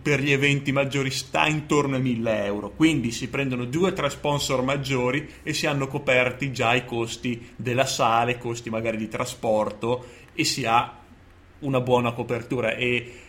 per 0.02 0.22
gli 0.22 0.32
eventi 0.32 0.72
maggiori 0.72 1.10
sta 1.10 1.48
intorno 1.48 1.96
ai 1.96 2.02
1000 2.02 2.46
euro. 2.46 2.72
Quindi 2.72 3.12
si 3.12 3.30
prendono 3.30 3.66
due 3.66 3.90
o 3.90 3.94
tre 3.94 4.10
sponsor 4.10 4.62
maggiori 4.62 5.28
e 5.42 5.54
si 5.54 5.66
hanno 5.66 5.88
coperti 5.88 6.52
già 6.52 6.75
i 6.75 6.86
costi 6.86 7.52
della 7.56 7.86
sala 7.86 8.32
i 8.32 8.38
costi 8.38 8.70
magari 8.70 8.98
di 8.98 9.08
trasporto 9.08 10.06
e 10.34 10.44
si 10.44 10.66
ha 10.66 11.00
una 11.60 11.82
buona 11.82 12.13
copertura. 12.13 12.75
E 12.75 13.20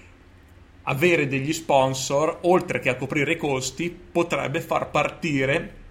avere 0.83 1.27
degli 1.27 1.53
sponsor 1.53 2.41
oltre 2.43 2.81
che 2.81 2.91
a 2.91 2.97
coprire 2.97 3.33
i 3.33 3.39
costi 3.39 3.89
potrebbe 3.91 4.61
far 4.61 4.91
partire 4.91 5.83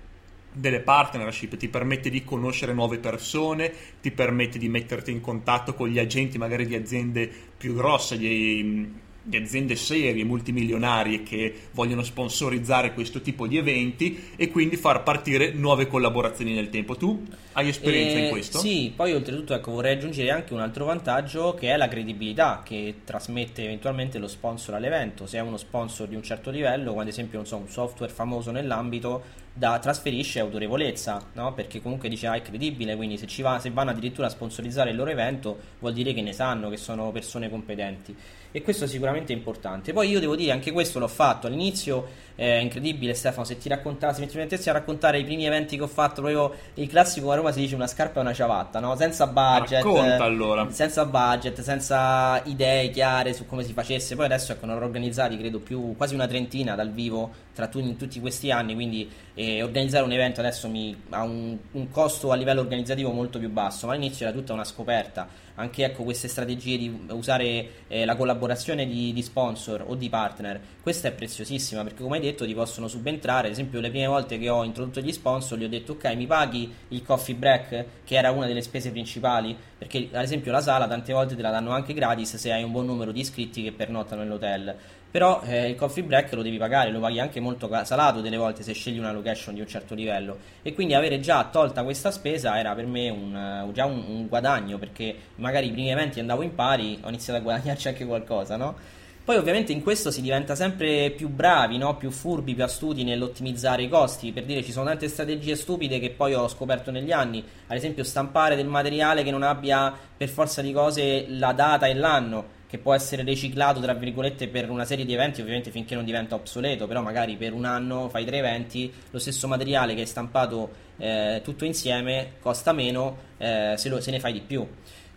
delle 0.53 0.81
partnership, 0.81 1.57
ti 1.57 1.67
permette 1.67 2.11
di 2.11 2.23
conoscere 2.23 2.73
nuove 2.73 2.99
persone, 2.99 3.73
ti 3.99 4.11
permette 4.11 4.59
di 4.59 4.69
metterti 4.69 5.09
in 5.09 5.19
contatto 5.19 5.73
con 5.73 5.87
gli 5.87 5.97
agenti 5.97 6.37
magari 6.37 6.67
di 6.67 6.75
aziende 6.75 7.27
più 7.57 7.73
grosse, 7.73 8.19
di, 8.19 8.91
di 9.25 9.37
aziende 9.37 9.77
serie, 9.77 10.25
multimilionarie 10.25 11.23
che 11.23 11.53
vogliono 11.71 12.03
sponsorizzare 12.03 12.93
questo 12.93 13.21
tipo 13.21 13.47
di 13.47 13.57
eventi 13.57 14.31
e 14.35 14.49
quindi 14.49 14.75
far 14.75 15.01
partire 15.01 15.51
nuove 15.53 15.87
collaborazioni 15.87 16.53
nel 16.53 16.69
tempo. 16.69 16.97
Tu 16.97 17.25
hai 17.53 17.69
esperienza 17.69 18.17
eh, 18.17 18.23
in 18.25 18.29
questo? 18.29 18.59
Sì, 18.59 18.91
poi 18.93 19.13
oltretutto 19.13 19.53
ecco, 19.53 19.71
vorrei 19.71 19.95
aggiungere 19.95 20.29
anche 20.29 20.53
un 20.53 20.59
altro 20.59 20.85
vantaggio 20.85 21.53
che 21.53 21.71
è 21.71 21.77
la 21.77 21.87
credibilità 21.87 22.61
che 22.65 22.95
trasmette 23.05 23.63
eventualmente 23.63 24.19
lo 24.19 24.27
sponsor 24.27 24.75
all'evento. 24.75 25.25
Se 25.25 25.37
è 25.37 25.41
uno 25.41 25.57
sponsor 25.57 26.07
di 26.09 26.15
un 26.15 26.23
certo 26.23 26.49
livello, 26.49 26.91
come 26.91 27.03
ad 27.03 27.07
esempio 27.07 27.43
so, 27.45 27.55
un 27.55 27.69
software 27.69 28.11
famoso 28.11 28.51
nell'ambito, 28.51 29.41
da, 29.53 29.77
trasferisce 29.79 30.39
autorevolezza, 30.39 31.29
no? 31.33 31.53
perché 31.53 31.81
comunque 31.81 32.09
dice 32.09 32.27
ah 32.27 32.33
è 32.33 32.41
credibile, 32.41 32.95
quindi 32.95 33.17
se, 33.17 33.27
ci 33.27 33.41
va, 33.41 33.59
se 33.59 33.69
vanno 33.69 33.91
addirittura 33.91 34.27
a 34.27 34.31
sponsorizzare 34.31 34.89
il 34.89 34.95
loro 34.95 35.11
evento 35.11 35.57
vuol 35.79 35.93
dire 35.93 36.13
che 36.13 36.21
ne 36.21 36.33
sanno, 36.33 36.69
che 36.69 36.77
sono 36.77 37.11
persone 37.11 37.49
competenti 37.49 38.15
e 38.55 38.61
questo 38.61 38.85
sicuramente 38.85 39.33
è 39.33 39.35
importante. 39.35 39.93
Poi 39.93 40.07
io 40.07 40.19
devo 40.19 40.35
dire, 40.35 40.51
anche 40.51 40.71
questo 40.71 40.99
l'ho 40.99 41.07
fatto 41.07 41.47
all'inizio, 41.47 42.07
è 42.35 42.59
incredibile 42.61 43.15
Stefano, 43.15 43.45
se 43.45 43.57
ti 43.57 43.67
raccontassi, 43.67 44.21
se 44.21 44.27
ti 44.27 44.37
mettessi 44.37 44.69
a 44.69 44.73
raccontare 44.73 45.17
i 45.17 45.23
primi 45.23 45.45
eventi 45.45 45.75
che 45.75 45.81
ho 45.81 45.87
fatto, 45.87 46.21
proprio 46.21 46.53
il 46.75 46.87
classico 46.87 47.31
a 47.31 47.35
Roma 47.35 47.51
si 47.51 47.61
dice 47.61 47.73
una 47.73 47.87
scarpa 47.87 48.19
e 48.19 48.21
una 48.21 48.33
ciabatta, 48.33 48.79
no? 48.79 48.95
senza 48.95 49.25
budget, 49.25 49.83
Racconta, 49.83 50.23
allora. 50.23 50.69
senza 50.69 51.03
budget, 51.05 51.61
senza 51.61 52.43
idee 52.45 52.91
chiare 52.91 53.33
su 53.33 53.47
come 53.47 53.63
si 53.63 53.73
facesse, 53.73 54.15
poi 54.15 54.25
adesso 54.25 54.51
ecco, 54.51 54.67
ne 54.67 54.73
ho 54.73 54.75
organizzati 54.75 55.35
credo 55.35 55.59
più, 55.59 55.95
quasi 55.97 56.13
una 56.13 56.27
trentina 56.27 56.75
dal 56.75 56.91
vivo 56.91 57.31
tra 57.55 57.67
tu, 57.67 57.79
in 57.79 57.97
tutti 57.97 58.19
questi 58.19 58.51
anni, 58.51 58.75
quindi 58.75 59.09
eh, 59.33 59.63
organizzare 59.63 60.03
un 60.03 60.11
evento 60.11 60.41
adesso 60.41 60.67
mi, 60.67 60.95
ha 61.09 61.23
un, 61.23 61.57
un 61.71 61.89
costo 61.89 62.31
a 62.31 62.35
livello 62.35 62.61
organizzativo 62.61 63.11
molto 63.11 63.39
più 63.39 63.49
basso, 63.49 63.87
ma 63.87 63.93
all'inizio 63.93 64.27
era 64.27 64.35
tutta 64.35 64.53
una 64.53 64.63
scoperta 64.63 65.41
anche 65.55 65.83
ecco, 65.83 66.03
queste 66.03 66.27
strategie 66.27 66.77
di 66.77 67.05
usare 67.09 67.83
eh, 67.87 68.05
la 68.05 68.15
collaborazione 68.15 68.85
di, 68.85 69.13
di, 69.13 69.21
sponsor 69.21 69.83
o 69.87 69.95
di 69.95 70.09
partner, 70.09 70.59
questa 70.81 71.07
è 71.07 71.11
preziosissima 71.11 71.83
perché 71.83 72.01
come 72.01 72.17
hai 72.17 72.23
detto 72.23 72.45
ti 72.45 72.53
possono 72.53 72.87
subentrare, 72.87 73.47
ad 73.47 73.53
esempio 73.53 73.79
le 73.79 73.89
prime 73.89 74.07
volte 74.07 74.37
che 74.37 74.49
ho 74.49 74.63
introdotto 74.63 74.99
gli 74.99 75.11
sponsor 75.11 75.57
gli 75.57 75.63
ho 75.63 75.69
detto 75.69 75.93
ok 75.93 76.15
mi 76.15 76.25
paghi 76.25 76.71
il 76.89 77.03
coffee 77.03 77.35
break 77.35 77.85
che 78.03 78.15
era 78.15 78.31
una 78.31 78.47
delle 78.47 78.61
spese 78.61 78.91
principali 78.91 79.55
perché 79.77 80.09
ad 80.11 80.23
esempio 80.23 80.51
la 80.51 80.61
sala 80.61 80.87
tante 80.87 81.13
volte 81.13 81.35
te 81.35 81.41
la 81.41 81.51
danno 81.51 81.71
anche 81.71 81.93
gratis 81.93 82.35
se 82.35 82.51
hai 82.51 82.63
un 82.63 82.71
buon 82.71 82.85
numero 82.85 83.11
di 83.11 83.19
iscritti 83.19 83.63
che 83.63 83.71
pernottano 83.71 84.23
nell'hotel 84.23 84.75
però 85.13 85.43
eh, 85.45 85.69
il 85.69 85.75
coffee 85.75 86.01
break 86.01 86.33
lo 86.33 86.41
devi 86.41 86.57
pagare, 86.57 86.89
lo 86.89 86.99
paghi 86.99 87.19
anche 87.19 87.39
molto 87.39 87.69
salato 87.83 88.19
delle 88.19 88.35
volte 88.35 88.63
se 88.63 88.73
scegli 88.73 88.97
una 88.97 89.11
location 89.11 89.53
di 89.53 89.61
un 89.61 89.67
certo 89.67 89.93
livello 89.93 90.39
e 90.63 90.73
quindi 90.73 90.95
avere 90.95 91.19
già 91.19 91.47
tolta 91.51 91.83
questa 91.83 92.09
spesa 92.09 92.57
era 92.57 92.73
per 92.73 92.87
me 92.87 93.09
un, 93.09 93.65
uh, 93.67 93.71
già 93.73 93.85
un, 93.85 94.03
un, 94.07 94.27
guadagno 94.27 94.79
perché 94.79 95.15
magari 95.35 95.67
i 95.67 95.71
primi 95.71 95.91
eventi 95.91 96.19
andavo 96.19 96.41
in 96.41 96.55
pari, 96.55 96.97
ho 97.03 97.09
iniziato 97.09 97.37
a 97.37 97.43
guadagnarci 97.43 97.89
anche 97.89 98.07
qualcosa, 98.07 98.57
no? 98.57 98.75
Poi 99.23 99.37
ovviamente 99.37 99.71
in 99.71 99.83
questo 99.83 100.09
si 100.09 100.19
diventa 100.19 100.55
sempre 100.55 101.11
più 101.11 101.29
bravi, 101.29 101.77
no? 101.77 101.95
più 101.95 102.09
furbi, 102.09 102.55
più 102.55 102.63
astuti 102.63 103.03
nell'ottimizzare 103.03 103.83
i 103.83 103.89
costi, 103.89 104.31
per 104.31 104.45
dire 104.45 104.63
ci 104.63 104.71
sono 104.71 104.87
tante 104.87 105.07
strategie 105.09 105.55
stupide 105.55 105.99
che 105.99 106.09
poi 106.09 106.33
ho 106.33 106.47
scoperto 106.47 106.89
negli 106.89 107.11
anni, 107.11 107.41
ad 107.67 107.77
esempio 107.77 108.03
stampare 108.03 108.55
del 108.55 108.65
materiale 108.65 109.21
che 109.21 109.31
non 109.31 109.43
abbia 109.43 109.93
per 110.17 110.27
forza 110.27 110.63
di 110.63 110.73
cose 110.73 111.25
la 111.29 111.53
data 111.53 111.85
e 111.85 111.93
l'anno, 111.93 112.52
che 112.73 112.79
può 112.79 112.95
essere 112.95 113.21
riciclato 113.21 113.79
tra 113.81 113.93
virgolette 113.93 114.47
per 114.47 114.67
una 114.71 114.83
serie 114.83 115.05
di 115.05 115.13
eventi 115.13 115.41
ovviamente 115.41 115.69
finché 115.69 115.93
non 115.93 116.03
diventa 116.03 116.33
obsoleto 116.33 116.87
però 116.87 117.03
magari 117.03 117.37
per 117.37 117.53
un 117.53 117.65
anno 117.65 118.09
fai 118.09 118.25
tre 118.25 118.39
eventi 118.39 118.91
lo 119.11 119.19
stesso 119.19 119.47
materiale 119.47 119.93
che 119.93 120.01
è 120.01 120.05
stampato 120.05 120.71
eh, 120.97 121.41
tutto 121.43 121.65
insieme 121.65 122.31
costa 122.39 122.73
meno 122.73 123.15
eh, 123.37 123.75
se, 123.77 123.89
lo, 123.89 124.01
se, 124.01 124.09
ne 124.09 124.19
fai 124.19 124.33
di 124.33 124.41
più. 124.41 124.67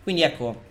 Quindi 0.03 0.21
ecco 0.21 0.65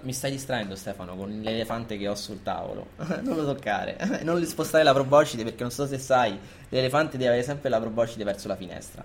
mi 0.00 0.12
stai 0.12 0.32
distraendo 0.32 0.74
Stefano 0.74 1.14
con 1.14 1.30
l'elefante 1.40 1.96
che 1.96 2.08
ho 2.08 2.16
sul 2.16 2.42
tavolo. 2.42 2.88
Non 3.22 3.36
lo 3.36 3.44
toccare 3.44 3.96
non 4.24 4.44
spostare 4.46 4.82
la 4.82 4.92
proboscide 4.92 5.44
perché 5.44 5.62
non 5.62 5.70
so 5.70 5.86
se 5.86 5.98
sai 5.98 6.36
l'elefante 6.70 7.16
deve 7.16 7.28
avere 7.28 7.44
sempre 7.44 7.68
la 7.68 7.78
proboscide 7.78 8.24
verso 8.24 8.48
la 8.48 8.56
finestra. 8.56 9.04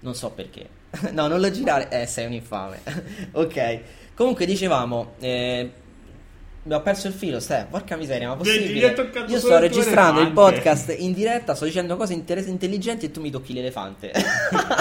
Non 0.00 0.14
so 0.14 0.30
perché. 0.30 0.68
No 1.12 1.26
non 1.26 1.40
lo 1.40 1.50
girare. 1.50 1.88
Eh 1.88 2.04
sei 2.04 2.26
un 2.26 2.34
infame. 2.34 2.80
Ok. 3.32 3.80
Comunque 4.14 4.44
dicevamo 4.44 5.14
eh, 5.20 5.72
ho 6.68 6.80
perso 6.82 7.08
il 7.08 7.12
filo, 7.12 7.40
stai, 7.40 7.64
porca 7.68 7.96
miseria, 7.96 8.28
ma 8.28 8.36
possibile? 8.36 8.94
Io 9.26 9.38
sto 9.38 9.58
registrando 9.58 10.20
il 10.20 10.30
podcast 10.32 10.94
in 10.96 11.12
diretta, 11.12 11.54
sto 11.54 11.64
dicendo 11.64 11.96
cose 11.96 12.12
inter- 12.12 12.46
intelligenti 12.46 13.06
e 13.06 13.10
tu 13.10 13.20
mi 13.20 13.30
tocchi 13.30 13.52
l'elefante. 13.52 14.12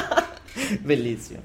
Bellissimo. 0.81 1.41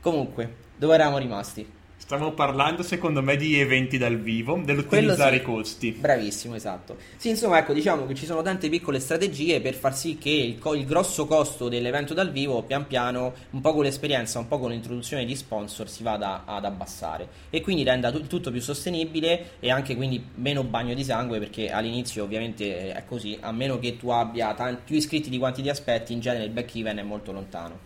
Comunque, 0.00 0.54
dove 0.76 0.94
eravamo 0.94 1.18
rimasti? 1.18 1.78
Stiamo 2.10 2.32
parlando, 2.32 2.82
secondo 2.82 3.22
me, 3.22 3.36
di 3.36 3.60
eventi 3.60 3.96
dal 3.96 4.18
vivo, 4.18 4.60
dell'ottimizzare 4.64 5.36
sì. 5.36 5.42
i 5.42 5.44
costi. 5.44 5.92
Bravissimo, 5.92 6.56
esatto. 6.56 6.96
Sì, 7.14 7.28
insomma, 7.28 7.58
ecco, 7.58 7.72
diciamo 7.72 8.04
che 8.04 8.16
ci 8.16 8.26
sono 8.26 8.42
tante 8.42 8.68
piccole 8.68 8.98
strategie 8.98 9.60
per 9.60 9.74
far 9.74 9.94
sì 9.94 10.18
che 10.18 10.28
il, 10.28 10.58
co- 10.58 10.74
il, 10.74 10.86
grosso 10.86 11.26
costo 11.26 11.68
dell'evento 11.68 12.12
dal 12.12 12.32
vivo, 12.32 12.64
pian 12.64 12.88
piano, 12.88 13.32
un 13.50 13.60
po' 13.60 13.72
con 13.72 13.84
l'esperienza, 13.84 14.40
un 14.40 14.48
po' 14.48 14.58
con 14.58 14.70
l'introduzione 14.70 15.24
di 15.24 15.36
sponsor, 15.36 15.88
si 15.88 16.02
vada 16.02 16.42
ad 16.46 16.64
abbassare. 16.64 17.28
E 17.48 17.60
quindi 17.60 17.84
renda 17.84 18.10
t- 18.10 18.26
tutto 18.26 18.50
più 18.50 18.60
sostenibile 18.60 19.50
e 19.60 19.70
anche 19.70 19.94
quindi 19.94 20.20
meno 20.34 20.64
bagno 20.64 20.94
di 20.94 21.04
sangue, 21.04 21.38
perché 21.38 21.70
all'inizio 21.70 22.24
ovviamente 22.24 22.92
è 22.92 23.04
così, 23.04 23.38
a 23.40 23.52
meno 23.52 23.78
che 23.78 23.96
tu 23.96 24.10
abbia 24.10 24.52
tanti, 24.54 24.82
più 24.84 24.96
iscritti 24.96 25.30
di 25.30 25.38
quanti 25.38 25.62
ti 25.62 25.68
aspetti, 25.68 26.12
in 26.12 26.18
genere 26.18 26.42
il 26.42 26.50
back 26.50 26.74
even 26.74 26.96
è 26.96 27.02
molto 27.04 27.30
lontano. 27.30 27.78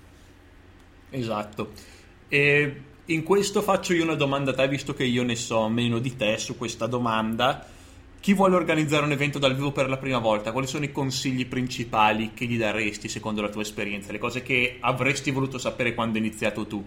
Esatto. 1.10 1.72
E 2.26 2.92
in 3.06 3.22
questo 3.22 3.60
faccio 3.60 3.92
io 3.92 4.02
una 4.02 4.14
domanda 4.14 4.52
a 4.52 4.54
te, 4.54 4.66
visto 4.66 4.94
che 4.94 5.04
io 5.04 5.22
ne 5.22 5.36
so 5.36 5.68
meno 5.68 5.98
di 5.98 6.16
te 6.16 6.38
su 6.38 6.56
questa 6.56 6.86
domanda. 6.86 7.66
Chi 8.18 8.32
vuole 8.32 8.56
organizzare 8.56 9.04
un 9.04 9.12
evento 9.12 9.38
dal 9.38 9.54
vivo 9.54 9.72
per 9.72 9.90
la 9.90 9.98
prima 9.98 10.18
volta, 10.18 10.52
quali 10.52 10.66
sono 10.66 10.86
i 10.86 10.92
consigli 10.92 11.46
principali 11.46 12.32
che 12.32 12.46
gli 12.46 12.56
daresti 12.56 13.08
secondo 13.08 13.42
la 13.42 13.50
tua 13.50 13.60
esperienza? 13.60 14.12
Le 14.12 14.18
cose 14.18 14.42
che 14.42 14.78
avresti 14.80 15.30
voluto 15.30 15.58
sapere 15.58 15.92
quando 15.92 16.16
hai 16.16 16.24
iniziato 16.24 16.66
tu? 16.66 16.82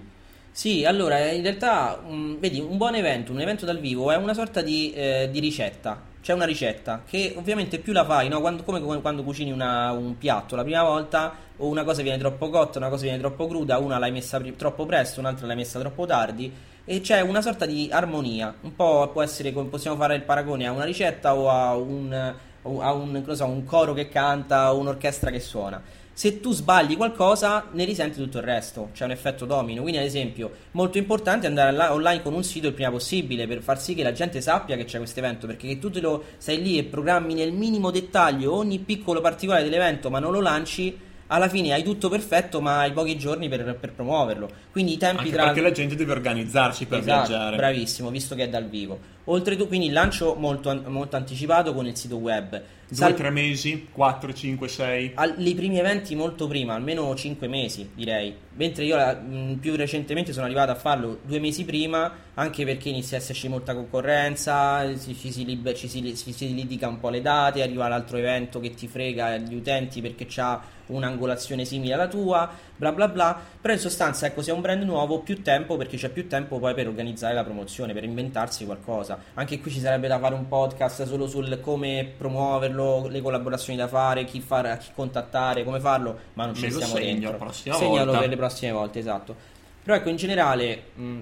Sì, 0.51 0.83
allora 0.85 1.29
in 1.29 1.43
realtà, 1.43 2.01
um, 2.03 2.39
vedi, 2.39 2.59
un 2.59 2.77
buon 2.77 2.95
evento, 2.95 3.31
un 3.31 3.39
evento 3.39 3.65
dal 3.65 3.79
vivo 3.79 4.09
è 4.09 4.15
una 4.15 4.33
sorta 4.33 4.63
di, 4.63 4.91
eh, 4.93 5.29
di 5.31 5.39
ricetta. 5.39 6.01
C'è 6.27 6.33
una 6.33 6.43
ricetta 6.43 7.03
che 7.07 7.35
ovviamente 7.37 7.79
più 7.79 7.93
la 7.93 8.03
fai, 8.03 8.27
no? 8.27 8.41
quando, 8.41 8.61
come 8.63 8.81
quando 8.81 9.23
cucini 9.23 9.49
una, 9.49 9.91
un 9.91 10.17
piatto 10.17 10.57
la 10.57 10.63
prima 10.63 10.83
volta, 10.83 11.33
o 11.55 11.67
una 11.67 11.85
cosa 11.85 12.01
viene 12.01 12.17
troppo 12.17 12.49
cotta, 12.49 12.79
una 12.79 12.89
cosa 12.89 13.03
viene 13.03 13.17
troppo 13.17 13.47
cruda, 13.47 13.77
una 13.77 13.97
l'hai 13.97 14.11
messa 14.11 14.37
pri- 14.37 14.53
troppo 14.57 14.85
presto, 14.85 15.21
un'altra 15.21 15.47
l'hai 15.47 15.55
messa 15.55 15.79
troppo 15.79 16.05
tardi 16.05 16.53
e 16.83 16.99
c'è 16.99 17.21
una 17.21 17.41
sorta 17.41 17.65
di 17.65 17.87
armonia. 17.89 18.53
Un 18.59 18.75
po' 18.75 19.09
può 19.13 19.21
essere 19.21 19.53
come 19.53 19.69
possiamo 19.69 19.95
fare 19.95 20.15
il 20.15 20.23
paragone 20.23 20.67
a 20.67 20.71
una 20.73 20.83
ricetta 20.83 21.33
o 21.33 21.49
a 21.49 21.77
un, 21.77 22.11
a 22.11 22.91
un, 22.91 23.23
so, 23.33 23.45
un 23.45 23.63
coro 23.63 23.93
che 23.93 24.09
canta 24.09 24.73
o 24.73 24.79
un'orchestra 24.79 25.31
che 25.31 25.39
suona. 25.39 25.81
Se 26.17 26.39
tu 26.39 26.51
sbagli 26.51 26.97
qualcosa, 26.97 27.67
ne 27.73 27.85
risenti 27.85 28.19
tutto 28.19 28.39
il 28.39 28.43
resto. 28.43 28.89
C'è 28.91 29.05
un 29.05 29.11
effetto 29.11 29.45
domino. 29.45 29.83
Quindi, 29.83 29.99
ad 29.99 30.05
esempio, 30.07 30.49
molto 30.71 30.97
importante 30.97 31.45
andare 31.45 31.77
online 31.91 32.23
con 32.23 32.33
un 32.33 32.43
sito 32.43 32.65
il 32.65 32.73
prima 32.73 32.89
possibile 32.89 33.45
per 33.45 33.61
far 33.61 33.79
sì 33.79 33.93
che 33.93 34.01
la 34.01 34.13
gente 34.13 34.41
sappia 34.41 34.75
che 34.75 34.85
c'è 34.85 34.97
questo 34.97 35.19
evento. 35.19 35.45
Perché 35.45 35.67
che 35.67 35.77
tu 35.77 35.91
te 35.91 35.99
lo 35.99 36.23
sei 36.37 36.59
lì 36.63 36.79
e 36.79 36.85
programmi 36.85 37.35
nel 37.35 37.51
minimo 37.51 37.91
dettaglio 37.91 38.55
ogni 38.55 38.79
piccolo 38.79 39.21
particolare 39.21 39.63
dell'evento, 39.63 40.09
ma 40.09 40.17
non 40.17 40.31
lo 40.31 40.41
lanci 40.41 40.97
alla 41.27 41.49
fine 41.49 41.73
hai 41.73 41.83
tutto 41.83 42.09
perfetto, 42.09 42.61
ma 42.61 42.79
hai 42.79 42.91
pochi 42.91 43.17
giorni 43.17 43.49
per, 43.49 43.75
per 43.79 43.91
promuoverlo. 43.91 44.49
Quindi 44.71 44.93
i 44.93 44.97
tempi 44.97 45.23
Anche 45.23 45.31
tra. 45.31 45.45
Perché 45.45 45.61
la 45.61 45.71
gente 45.71 45.95
deve 45.95 46.11
organizzarsi 46.11 46.85
per 46.85 46.99
esatto, 46.99 47.27
viaggiare. 47.27 47.55
Bravissimo, 47.57 48.09
visto 48.09 48.35
che 48.35 48.43
è 48.43 48.49
dal 48.49 48.67
vivo. 48.67 49.15
Oltretutto, 49.25 49.67
quindi 49.67 49.87
il 49.87 49.93
lancio 49.93 50.35
molto, 50.35 50.81
molto 50.87 51.17
anticipato 51.17 51.73
con 51.73 51.85
il 51.85 51.97
sito 51.97 52.15
web. 52.15 52.61
Due, 52.89 52.95
Sal- 52.95 53.15
tre 53.15 53.29
mesi, 53.29 53.89
4, 53.91 54.31
5, 54.33 54.67
6. 54.69 55.13
I 55.39 55.55
primi 55.55 55.77
eventi 55.77 56.15
molto 56.15 56.47
prima, 56.47 56.75
almeno 56.75 57.13
5 57.13 57.45
mesi 57.49 57.89
direi. 57.93 58.33
Mentre 58.53 58.85
io 58.85 58.95
mh, 58.97 59.55
più 59.59 59.75
recentemente 59.75 60.31
sono 60.31 60.45
arrivato 60.45 60.71
a 60.71 60.75
farlo 60.75 61.19
due 61.23 61.39
mesi 61.39 61.65
prima, 61.65 62.09
anche 62.35 62.63
perché 62.63 62.87
inizia 62.87 63.17
a 63.17 63.19
esserci 63.19 63.49
molta 63.49 63.73
concorrenza, 63.73 64.87
ci, 64.97 65.13
ci, 65.13 65.33
si, 65.33 65.43
liber- 65.43 65.75
ci 65.75 65.89
si, 65.89 66.15
si, 66.15 66.31
si 66.31 66.53
litiga 66.53 66.87
un 66.87 66.99
po' 67.01 67.09
le 67.09 67.21
date, 67.21 67.61
arriva 67.61 67.89
l'altro 67.89 68.15
evento 68.15 68.61
che 68.61 68.69
ti 68.69 68.87
frega 68.87 69.35
gli 69.35 69.55
utenti 69.55 69.99
perché 69.99 70.25
ha 70.39 70.61
un'angolazione 70.87 71.65
simile 71.65 71.93
alla 71.93 72.07
tua, 72.07 72.49
bla 72.75 72.91
bla 72.91 73.07
bla. 73.07 73.39
Però 73.59 73.73
in 73.73 73.79
sostanza, 73.79 74.25
ecco, 74.25 74.41
se 74.41 74.51
è 74.51 74.53
un 74.53 74.61
brand 74.61 74.83
nuovo, 74.83 75.19
più 75.19 75.41
tempo 75.41 75.77
perché 75.77 75.97
c'è 75.97 76.09
più 76.09 76.27
tempo 76.27 76.59
poi 76.59 76.73
per 76.73 76.87
organizzare 76.87 77.33
la 77.33 77.43
promozione, 77.43 77.93
per 77.93 78.03
inventarsi 78.03 78.65
qualcosa. 78.65 79.19
Anche 79.35 79.59
qui 79.59 79.71
ci 79.71 79.79
sarebbe 79.79 80.07
da 80.07 80.19
fare 80.19 80.35
un 80.35 80.47
podcast 80.47 81.05
solo 81.05 81.27
sul 81.27 81.59
come 81.61 82.13
promuoverlo, 82.17 83.07
le 83.07 83.21
collaborazioni 83.21 83.77
da 83.77 83.87
fare, 83.87 84.25
chi, 84.25 84.41
fare, 84.41 84.77
chi 84.77 84.89
contattare, 84.93 85.63
come 85.63 85.79
farlo, 85.79 86.17
ma 86.33 86.45
non 86.45 86.55
ci 86.55 86.69
stiamo 86.69 86.95
segno 86.95 87.29
dentro. 87.29 87.51
Segnalo 87.51 88.05
volta. 88.05 88.19
per 88.19 88.29
le 88.29 88.35
prossime 88.37 88.71
volte, 88.71 88.99
esatto. 88.99 89.35
Però 89.83 89.95
ecco, 89.95 90.09
in 90.09 90.15
generale... 90.15 90.83
Mh, 90.93 91.19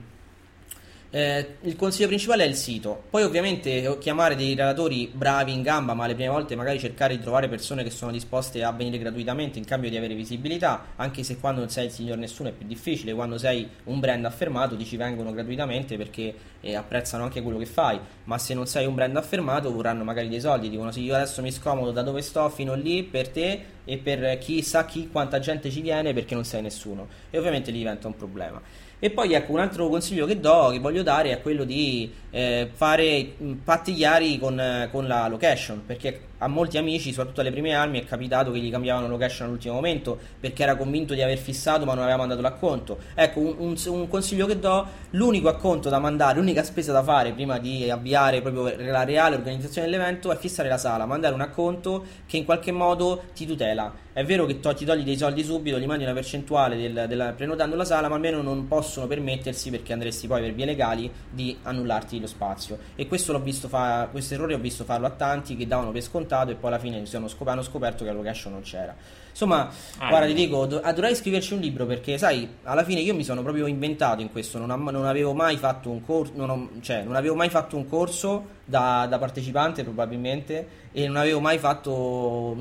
eh, 1.16 1.56
il 1.62 1.78
consiglio 1.78 2.08
principale 2.08 2.44
è 2.44 2.48
il 2.48 2.56
sito. 2.56 3.04
Poi, 3.10 3.24
ovviamente, 3.24 3.98
chiamare 4.02 4.36
dei 4.36 4.54
relatori 4.54 5.10
bravi 5.14 5.54
in 5.54 5.62
gamba, 5.62 5.94
ma 5.94 6.08
le 6.08 6.14
prime 6.14 6.30
volte 6.30 6.58
magari 6.58 6.78
cercare 6.78 7.16
di 7.16 7.24
trovare 7.24 7.48
persone 7.48 7.84
che 7.84 7.90
sono 7.90 8.12
disposte 8.12 8.62
a 8.66 8.74
venire 8.74 8.98
gratuitamente 8.98 9.58
in 9.58 9.64
cambio 9.64 9.90
di 9.90 9.96
avere 9.96 10.14
visibilità. 10.14 10.88
Anche 10.98 11.24
se 11.24 11.40
quando 11.40 11.62
non 11.62 11.70
sei 11.70 11.86
il 11.86 11.92
signor 11.92 12.18
nessuno 12.18 12.50
è 12.50 12.52
più 12.52 12.68
difficile, 12.68 13.14
quando 13.14 13.38
sei 13.38 13.66
un 13.86 14.02
brand 14.02 14.26
affermato 14.26 14.76
ti 14.76 14.84
ci 14.84 14.98
vengono 14.98 15.32
gratuitamente 15.32 15.96
perché 15.96 16.36
eh, 16.60 16.76
apprezzano 16.76 17.24
anche 17.24 17.42
quello 17.42 17.60
che 17.60 17.66
fai. 17.66 17.98
Ma 18.26 18.38
se 18.38 18.54
non 18.54 18.68
sei 18.68 18.86
un 18.86 18.96
brand 18.96 19.16
affermato, 19.16 19.72
vorranno 19.72 20.04
magari 20.04 20.28
dei 20.28 20.42
soldi. 20.42 20.70
Dicono: 20.70 20.92
Sì, 20.92 21.04
io 21.04 21.16
adesso 21.16 21.42
mi 21.42 21.52
scomodo 21.54 21.92
da 21.92 22.02
dove 22.02 22.22
sto 22.22 22.50
fino 22.50 22.74
lì 22.74 23.04
per 23.04 23.30
te 23.30 23.75
e 23.86 23.98
per 23.98 24.38
chissà 24.40 24.86
chi, 24.86 25.10
quanta 25.10 25.40
gente 25.40 25.70
ci 25.72 25.82
viene 25.82 26.14
perché 26.14 26.34
non 26.34 26.44
sei 26.44 26.62
nessuno. 26.62 27.08
E 27.30 27.38
ovviamente 27.38 27.72
diventa 27.72 28.08
un 28.08 28.16
problema. 28.16 28.62
E 28.98 29.10
poi 29.12 29.34
ecco 29.34 29.52
un 29.52 29.60
altro 29.60 29.88
consiglio 29.88 30.26
che 30.26 30.40
do, 30.40 30.70
che 30.72 30.80
voglio 30.80 31.04
dare, 31.04 31.32
è 31.32 31.42
quello 31.42 31.64
di 31.64 32.12
eh, 32.32 32.70
fare 32.74 33.34
patti 33.64 33.94
chiari 33.94 34.40
con, 34.40 34.90
con, 34.92 35.08
la 35.08 35.28
location, 35.28 35.84
perché 35.86 36.22
a 36.40 36.48
molti 36.48 36.78
amici, 36.78 37.12
soprattutto 37.12 37.42
alle 37.42 37.52
prime 37.52 37.74
armi, 37.74 38.00
è 38.00 38.06
capitato 38.06 38.52
che 38.52 38.60
gli 38.60 38.72
cambiavano 38.72 39.08
location 39.08 39.48
all'ultimo 39.48 39.76
momento 39.76 40.18
perché 40.40 40.64
era 40.64 40.76
convinto 40.76 41.14
di 41.14 41.22
aver 41.22 41.38
fissato 41.38 41.86
ma 41.86 41.94
non 41.94 42.04
aveva 42.04 42.18
mandato 42.18 42.42
l'acconto. 42.42 42.98
Ecco, 43.14 43.40
un, 43.40 43.56
un, 43.58 43.76
un 43.88 44.08
consiglio 44.08 44.46
che 44.46 44.60
do, 44.60 44.86
l'unico 45.12 45.50
acconto 45.50 45.90
da 45.90 46.00
mandare, 46.00 46.38
l'unica 46.38 46.64
spesa 46.64 46.92
da 46.92 47.04
fare 47.04 47.32
prima 47.32 47.58
di 47.58 47.90
avviare 47.90 48.42
proprio 48.42 48.76
la 48.90 49.04
reale 49.04 49.36
organizzazione 49.36 49.90
dell'evento 49.90 50.32
è 50.32 50.38
fissare 50.38 50.70
la 50.70 50.78
sala, 50.78 51.06
mandare 51.06 51.34
un 51.34 51.42
acconto 51.42 52.06
che 52.26 52.38
in 52.38 52.46
qualche 52.46 52.72
modo 52.72 53.24
ti 53.34 53.46
tutela. 53.46 54.05
È 54.16 54.24
vero 54.24 54.46
che 54.46 54.62
to- 54.62 54.74
ti 54.74 54.86
togli 54.86 55.04
dei 55.04 55.18
soldi 55.18 55.44
subito, 55.44 55.78
gli 55.78 55.86
mandi 55.86 56.06
una 56.06 56.14
percentuale 56.14 56.78
del, 56.78 57.04
della, 57.06 57.34
prenotando 57.34 57.76
la 57.76 57.84
sala, 57.84 58.08
ma 58.08 58.16
almeno 58.16 58.42
non 58.42 58.66
possono 58.66 59.08
permettersi, 59.08 59.70
perché 59.70 59.92
andresti 59.92 60.26
poi 60.26 60.40
per 60.40 60.54
vie 60.54 60.64
legali, 60.64 61.12
di 61.30 61.58
annullarti 61.64 62.22
lo 62.22 62.26
spazio. 62.26 62.78
E 62.96 63.08
questo 63.08 63.34
l'ho 63.34 63.42
visto 63.42 63.68
fa- 63.68 64.08
questo 64.10 64.36
errore 64.36 64.54
ho 64.54 64.58
visto 64.58 64.86
farlo 64.86 65.06
a 65.06 65.10
tanti 65.10 65.58
che 65.58 65.68
davano 65.68 65.92
per 65.92 66.02
scontato 66.02 66.50
e 66.50 66.56
poi 66.56 66.70
alla 66.70 66.80
fine 66.80 67.04
hanno 67.12 67.28
scoperto 67.62 68.06
che 68.06 68.10
la 68.10 68.16
location 68.16 68.54
non 68.54 68.62
c'era. 68.62 68.96
Insomma, 69.36 69.70
ah, 69.98 70.08
guarda, 70.08 70.28
ti 70.28 70.34
dico, 70.34 70.66
do- 70.66 70.80
dovrei 70.80 71.14
scriverci 71.14 71.56
un 71.56 71.60
libro 71.60 71.86
perché, 71.86 72.18
sai, 72.18 72.48
alla 72.64 72.86
fine 72.86 73.02
io 73.02 73.14
mi 73.14 73.26
sono 73.26 73.42
proprio 73.42 73.68
inventato 73.68 74.22
in 74.22 74.32
questo, 74.32 74.58
non, 74.58 74.72
am- 74.72 74.88
non 74.88 75.06
avevo 75.06 75.34
mai 75.34 75.58
fatto 75.58 75.90
un 75.90 76.02
corso, 76.02 76.32
non, 76.38 76.80
cioè, 76.80 77.04
non 77.04 77.18
avevo 77.18 77.36
mai 77.36 77.50
fatto 77.50 77.76
un 77.76 77.86
corso 77.86 78.46
da, 78.64 79.06
da, 79.10 79.20
partecipante 79.20 79.84
probabilmente 79.84 80.68
e 80.94 81.06
non 81.08 81.18
avevo 81.18 81.42
mai 81.42 81.58
fatto, 81.58 82.56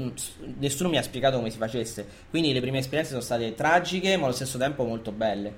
nessuno 0.59 0.89
mi 0.89 0.99
ha 0.99 1.03
spiegato 1.03 1.37
come 1.37 1.51
si 1.51 1.59
facesse, 1.59 2.05
quindi 2.29 2.53
le 2.53 2.61
prime 2.61 2.79
esperienze 2.79 3.11
sono 3.11 3.23
state 3.23 3.55
tragiche 3.55 4.17
ma 4.17 4.25
allo 4.25 4.35
stesso 4.35 4.59
tempo 4.59 4.83
molto 4.83 5.13
belle. 5.13 5.55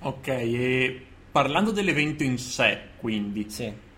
Ok, 0.00 0.26
e 0.26 1.06
parlando 1.30 1.70
dell'evento 1.70 2.22
in 2.22 2.38
sé, 2.38 2.78
quindi... 2.96 3.50
Sì 3.50 3.88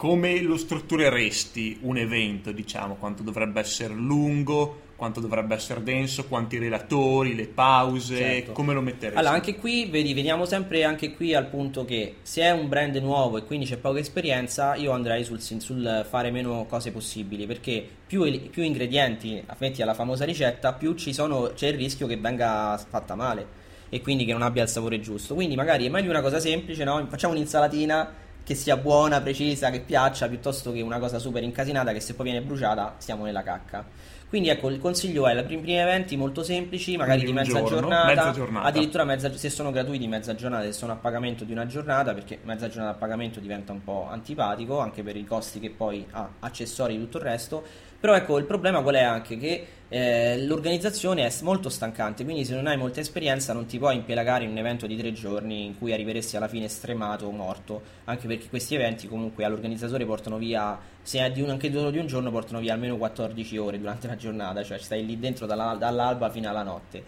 come 0.00 0.40
lo 0.40 0.56
struttureresti 0.56 1.80
un 1.82 1.98
evento, 1.98 2.52
diciamo, 2.52 2.94
quanto 2.94 3.22
dovrebbe 3.22 3.60
essere 3.60 3.92
lungo, 3.92 4.80
quanto 4.96 5.20
dovrebbe 5.20 5.54
essere 5.54 5.82
denso, 5.82 6.24
quanti 6.24 6.56
relatori, 6.56 7.34
le 7.34 7.46
pause, 7.46 8.16
certo. 8.16 8.52
come 8.52 8.72
lo 8.72 8.80
metteresti? 8.80 9.18
Allora, 9.18 9.34
anche 9.34 9.56
qui, 9.56 9.90
vedi, 9.90 10.14
veniamo 10.14 10.46
sempre 10.46 10.84
anche 10.84 11.12
qui 11.12 11.34
al 11.34 11.48
punto 11.48 11.84
che 11.84 12.14
se 12.22 12.40
è 12.40 12.50
un 12.50 12.66
brand 12.66 12.96
nuovo 12.96 13.36
e 13.36 13.44
quindi 13.44 13.66
c'è 13.66 13.76
poca 13.76 13.98
esperienza, 13.98 14.74
io 14.74 14.92
andrei 14.92 15.22
sul, 15.22 15.38
sul 15.38 16.06
fare 16.08 16.30
meno 16.30 16.64
cose 16.66 16.92
possibili, 16.92 17.46
perché 17.46 17.86
più, 18.06 18.48
più 18.48 18.62
ingredienti 18.62 19.44
metti 19.58 19.82
alla 19.82 19.92
famosa 19.92 20.24
ricetta, 20.24 20.72
più 20.72 20.96
sono, 20.96 21.52
c'è 21.54 21.66
il 21.66 21.76
rischio 21.76 22.06
che 22.06 22.16
venga 22.16 22.82
fatta 22.88 23.14
male 23.14 23.46
e 23.90 24.00
quindi 24.00 24.24
che 24.24 24.32
non 24.32 24.40
abbia 24.40 24.62
il 24.62 24.70
sapore 24.70 24.98
giusto. 24.98 25.34
Quindi 25.34 25.56
magari 25.56 25.84
è 25.84 25.90
meglio 25.90 26.08
una 26.08 26.22
cosa 26.22 26.40
semplice, 26.40 26.84
no? 26.84 27.06
Facciamo 27.06 27.34
un'insalatina 27.34 28.28
che 28.50 28.56
sia 28.56 28.76
buona, 28.76 29.20
precisa, 29.20 29.70
che 29.70 29.78
piaccia, 29.78 30.26
piuttosto 30.26 30.72
che 30.72 30.80
una 30.80 30.98
cosa 30.98 31.20
super 31.20 31.40
incasinata 31.40 31.92
che 31.92 32.00
se 32.00 32.14
poi 32.14 32.30
viene 32.30 32.44
bruciata 32.44 32.96
stiamo 32.98 33.22
nella 33.22 33.44
cacca. 33.44 33.84
Quindi 34.28 34.48
ecco, 34.48 34.70
il 34.70 34.80
consiglio 34.80 35.28
è 35.28 35.38
i 35.38 35.44
primi 35.44 35.74
eventi 35.74 36.16
molto 36.16 36.42
semplici, 36.42 36.96
magari 36.96 37.22
di 37.22 37.32
mezza, 37.32 37.62
giorno, 37.62 37.68
giornata, 37.68 38.06
mezza, 38.06 38.30
giornata, 38.32 38.66
addirittura 38.66 39.04
mezza, 39.04 39.32
se 39.32 39.50
sono 39.50 39.70
gratuiti 39.70 40.08
mezza 40.08 40.34
giornata, 40.34 40.64
se 40.64 40.72
sono 40.72 40.90
a 40.90 40.96
pagamento 40.96 41.44
di 41.44 41.52
una 41.52 41.64
giornata, 41.66 42.12
perché 42.12 42.40
mezza 42.42 42.68
giornata 42.68 42.96
a 42.96 42.98
pagamento 42.98 43.38
diventa 43.38 43.70
un 43.70 43.84
po' 43.84 44.08
antipatico, 44.10 44.80
anche 44.80 45.04
per 45.04 45.14
i 45.14 45.24
costi 45.24 45.60
che 45.60 45.70
poi 45.70 46.04
ha, 46.10 46.28
accessori 46.40 46.96
e 46.96 46.98
tutto 46.98 47.18
il 47.18 47.22
resto. 47.22 47.62
Però 48.00 48.16
ecco, 48.16 48.36
il 48.38 48.46
problema 48.46 48.82
qual 48.82 48.96
è 48.96 49.02
anche? 49.02 49.36
Che 49.36 49.66
eh, 49.92 50.40
l'organizzazione 50.46 51.26
è 51.26 51.34
molto 51.42 51.68
stancante, 51.68 52.22
quindi 52.22 52.44
se 52.44 52.54
non 52.54 52.68
hai 52.68 52.76
molta 52.76 53.00
esperienza 53.00 53.52
non 53.52 53.66
ti 53.66 53.76
puoi 53.76 53.96
impelagare 53.96 54.44
in 54.44 54.50
un 54.50 54.58
evento 54.58 54.86
di 54.86 54.96
tre 54.96 55.12
giorni 55.12 55.64
in 55.64 55.76
cui 55.76 55.92
arriveresti 55.92 56.36
alla 56.36 56.46
fine 56.46 56.68
stremato 56.68 57.26
o 57.26 57.32
morto, 57.32 57.82
anche 58.04 58.28
perché 58.28 58.48
questi 58.48 58.76
eventi 58.76 59.08
comunque 59.08 59.44
all'organizzatore 59.44 60.04
portano 60.06 60.38
via, 60.38 60.78
se 61.02 61.18
è 61.18 61.32
di 61.32 61.42
un, 61.42 61.50
anche 61.50 61.72
solo 61.72 61.90
di 61.90 61.98
un 61.98 62.06
giorno, 62.06 62.30
portano 62.30 62.60
via 62.60 62.72
almeno 62.72 62.96
14 62.96 63.56
ore 63.58 63.80
durante 63.80 64.06
la 64.06 64.14
giornata, 64.14 64.62
cioè 64.62 64.78
stai 64.78 65.04
lì 65.04 65.18
dentro 65.18 65.46
dalla, 65.46 65.74
dall'alba 65.74 66.30
fino 66.30 66.48
alla 66.48 66.62
notte. 66.62 67.02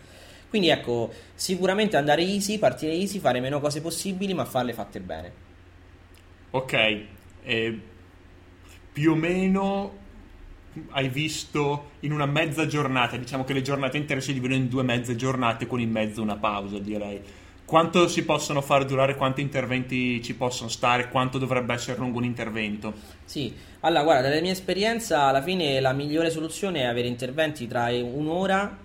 Quindi 0.49 0.69
ecco, 0.69 1.13
sicuramente 1.35 1.97
andare 1.97 2.23
easy, 2.23 2.59
partire 2.59 2.95
easy, 2.95 3.21
fare 3.21 3.39
meno 3.39 3.61
cose 3.61 3.81
possibili, 3.81 4.35
ma 4.35 4.45
farle 4.45 4.73
fatte 4.73 4.99
bene. 4.99 5.33
Ok, 6.51 7.05
eh, 7.45 7.81
più 8.93 9.13
o 9.13 9.15
meno 9.15 10.01
hai 10.91 11.09
visto 11.09 11.91
in 12.01 12.13
una 12.13 12.27
mezza 12.27 12.67
giornata, 12.67 13.17
diciamo 13.17 13.45
che 13.45 13.53
le 13.53 13.63
giornate 13.63 13.97
intere 13.97 14.21
si 14.21 14.33
dividono 14.33 14.61
in 14.61 14.69
due 14.69 14.83
mezze 14.83 15.17
giornate 15.17 15.67
con 15.67 15.81
in 15.81 15.91
mezzo 15.91 16.23
una 16.23 16.37
pausa, 16.37 16.79
direi. 16.79 17.21
Quanto 17.65 18.07
si 18.09 18.25
possono 18.25 18.61
far 18.61 18.85
durare, 18.85 19.17
quanti 19.17 19.41
interventi 19.41 20.23
ci 20.23 20.35
possono 20.35 20.69
stare, 20.69 21.09
quanto 21.09 21.39
dovrebbe 21.39 21.73
essere 21.73 21.99
lungo 21.99 22.19
un 22.19 22.25
intervento? 22.25 22.93
Sì, 23.25 23.55
allora 23.81 24.03
guarda, 24.03 24.29
dalla 24.29 24.41
mia 24.43 24.53
esperienza 24.53 25.23
alla 25.23 25.43
fine 25.43 25.81
la 25.81 25.93
migliore 25.93 26.31
soluzione 26.31 26.81
è 26.81 26.85
avere 26.85 27.09
interventi 27.09 27.67
tra 27.67 27.87
un'ora 27.91 28.77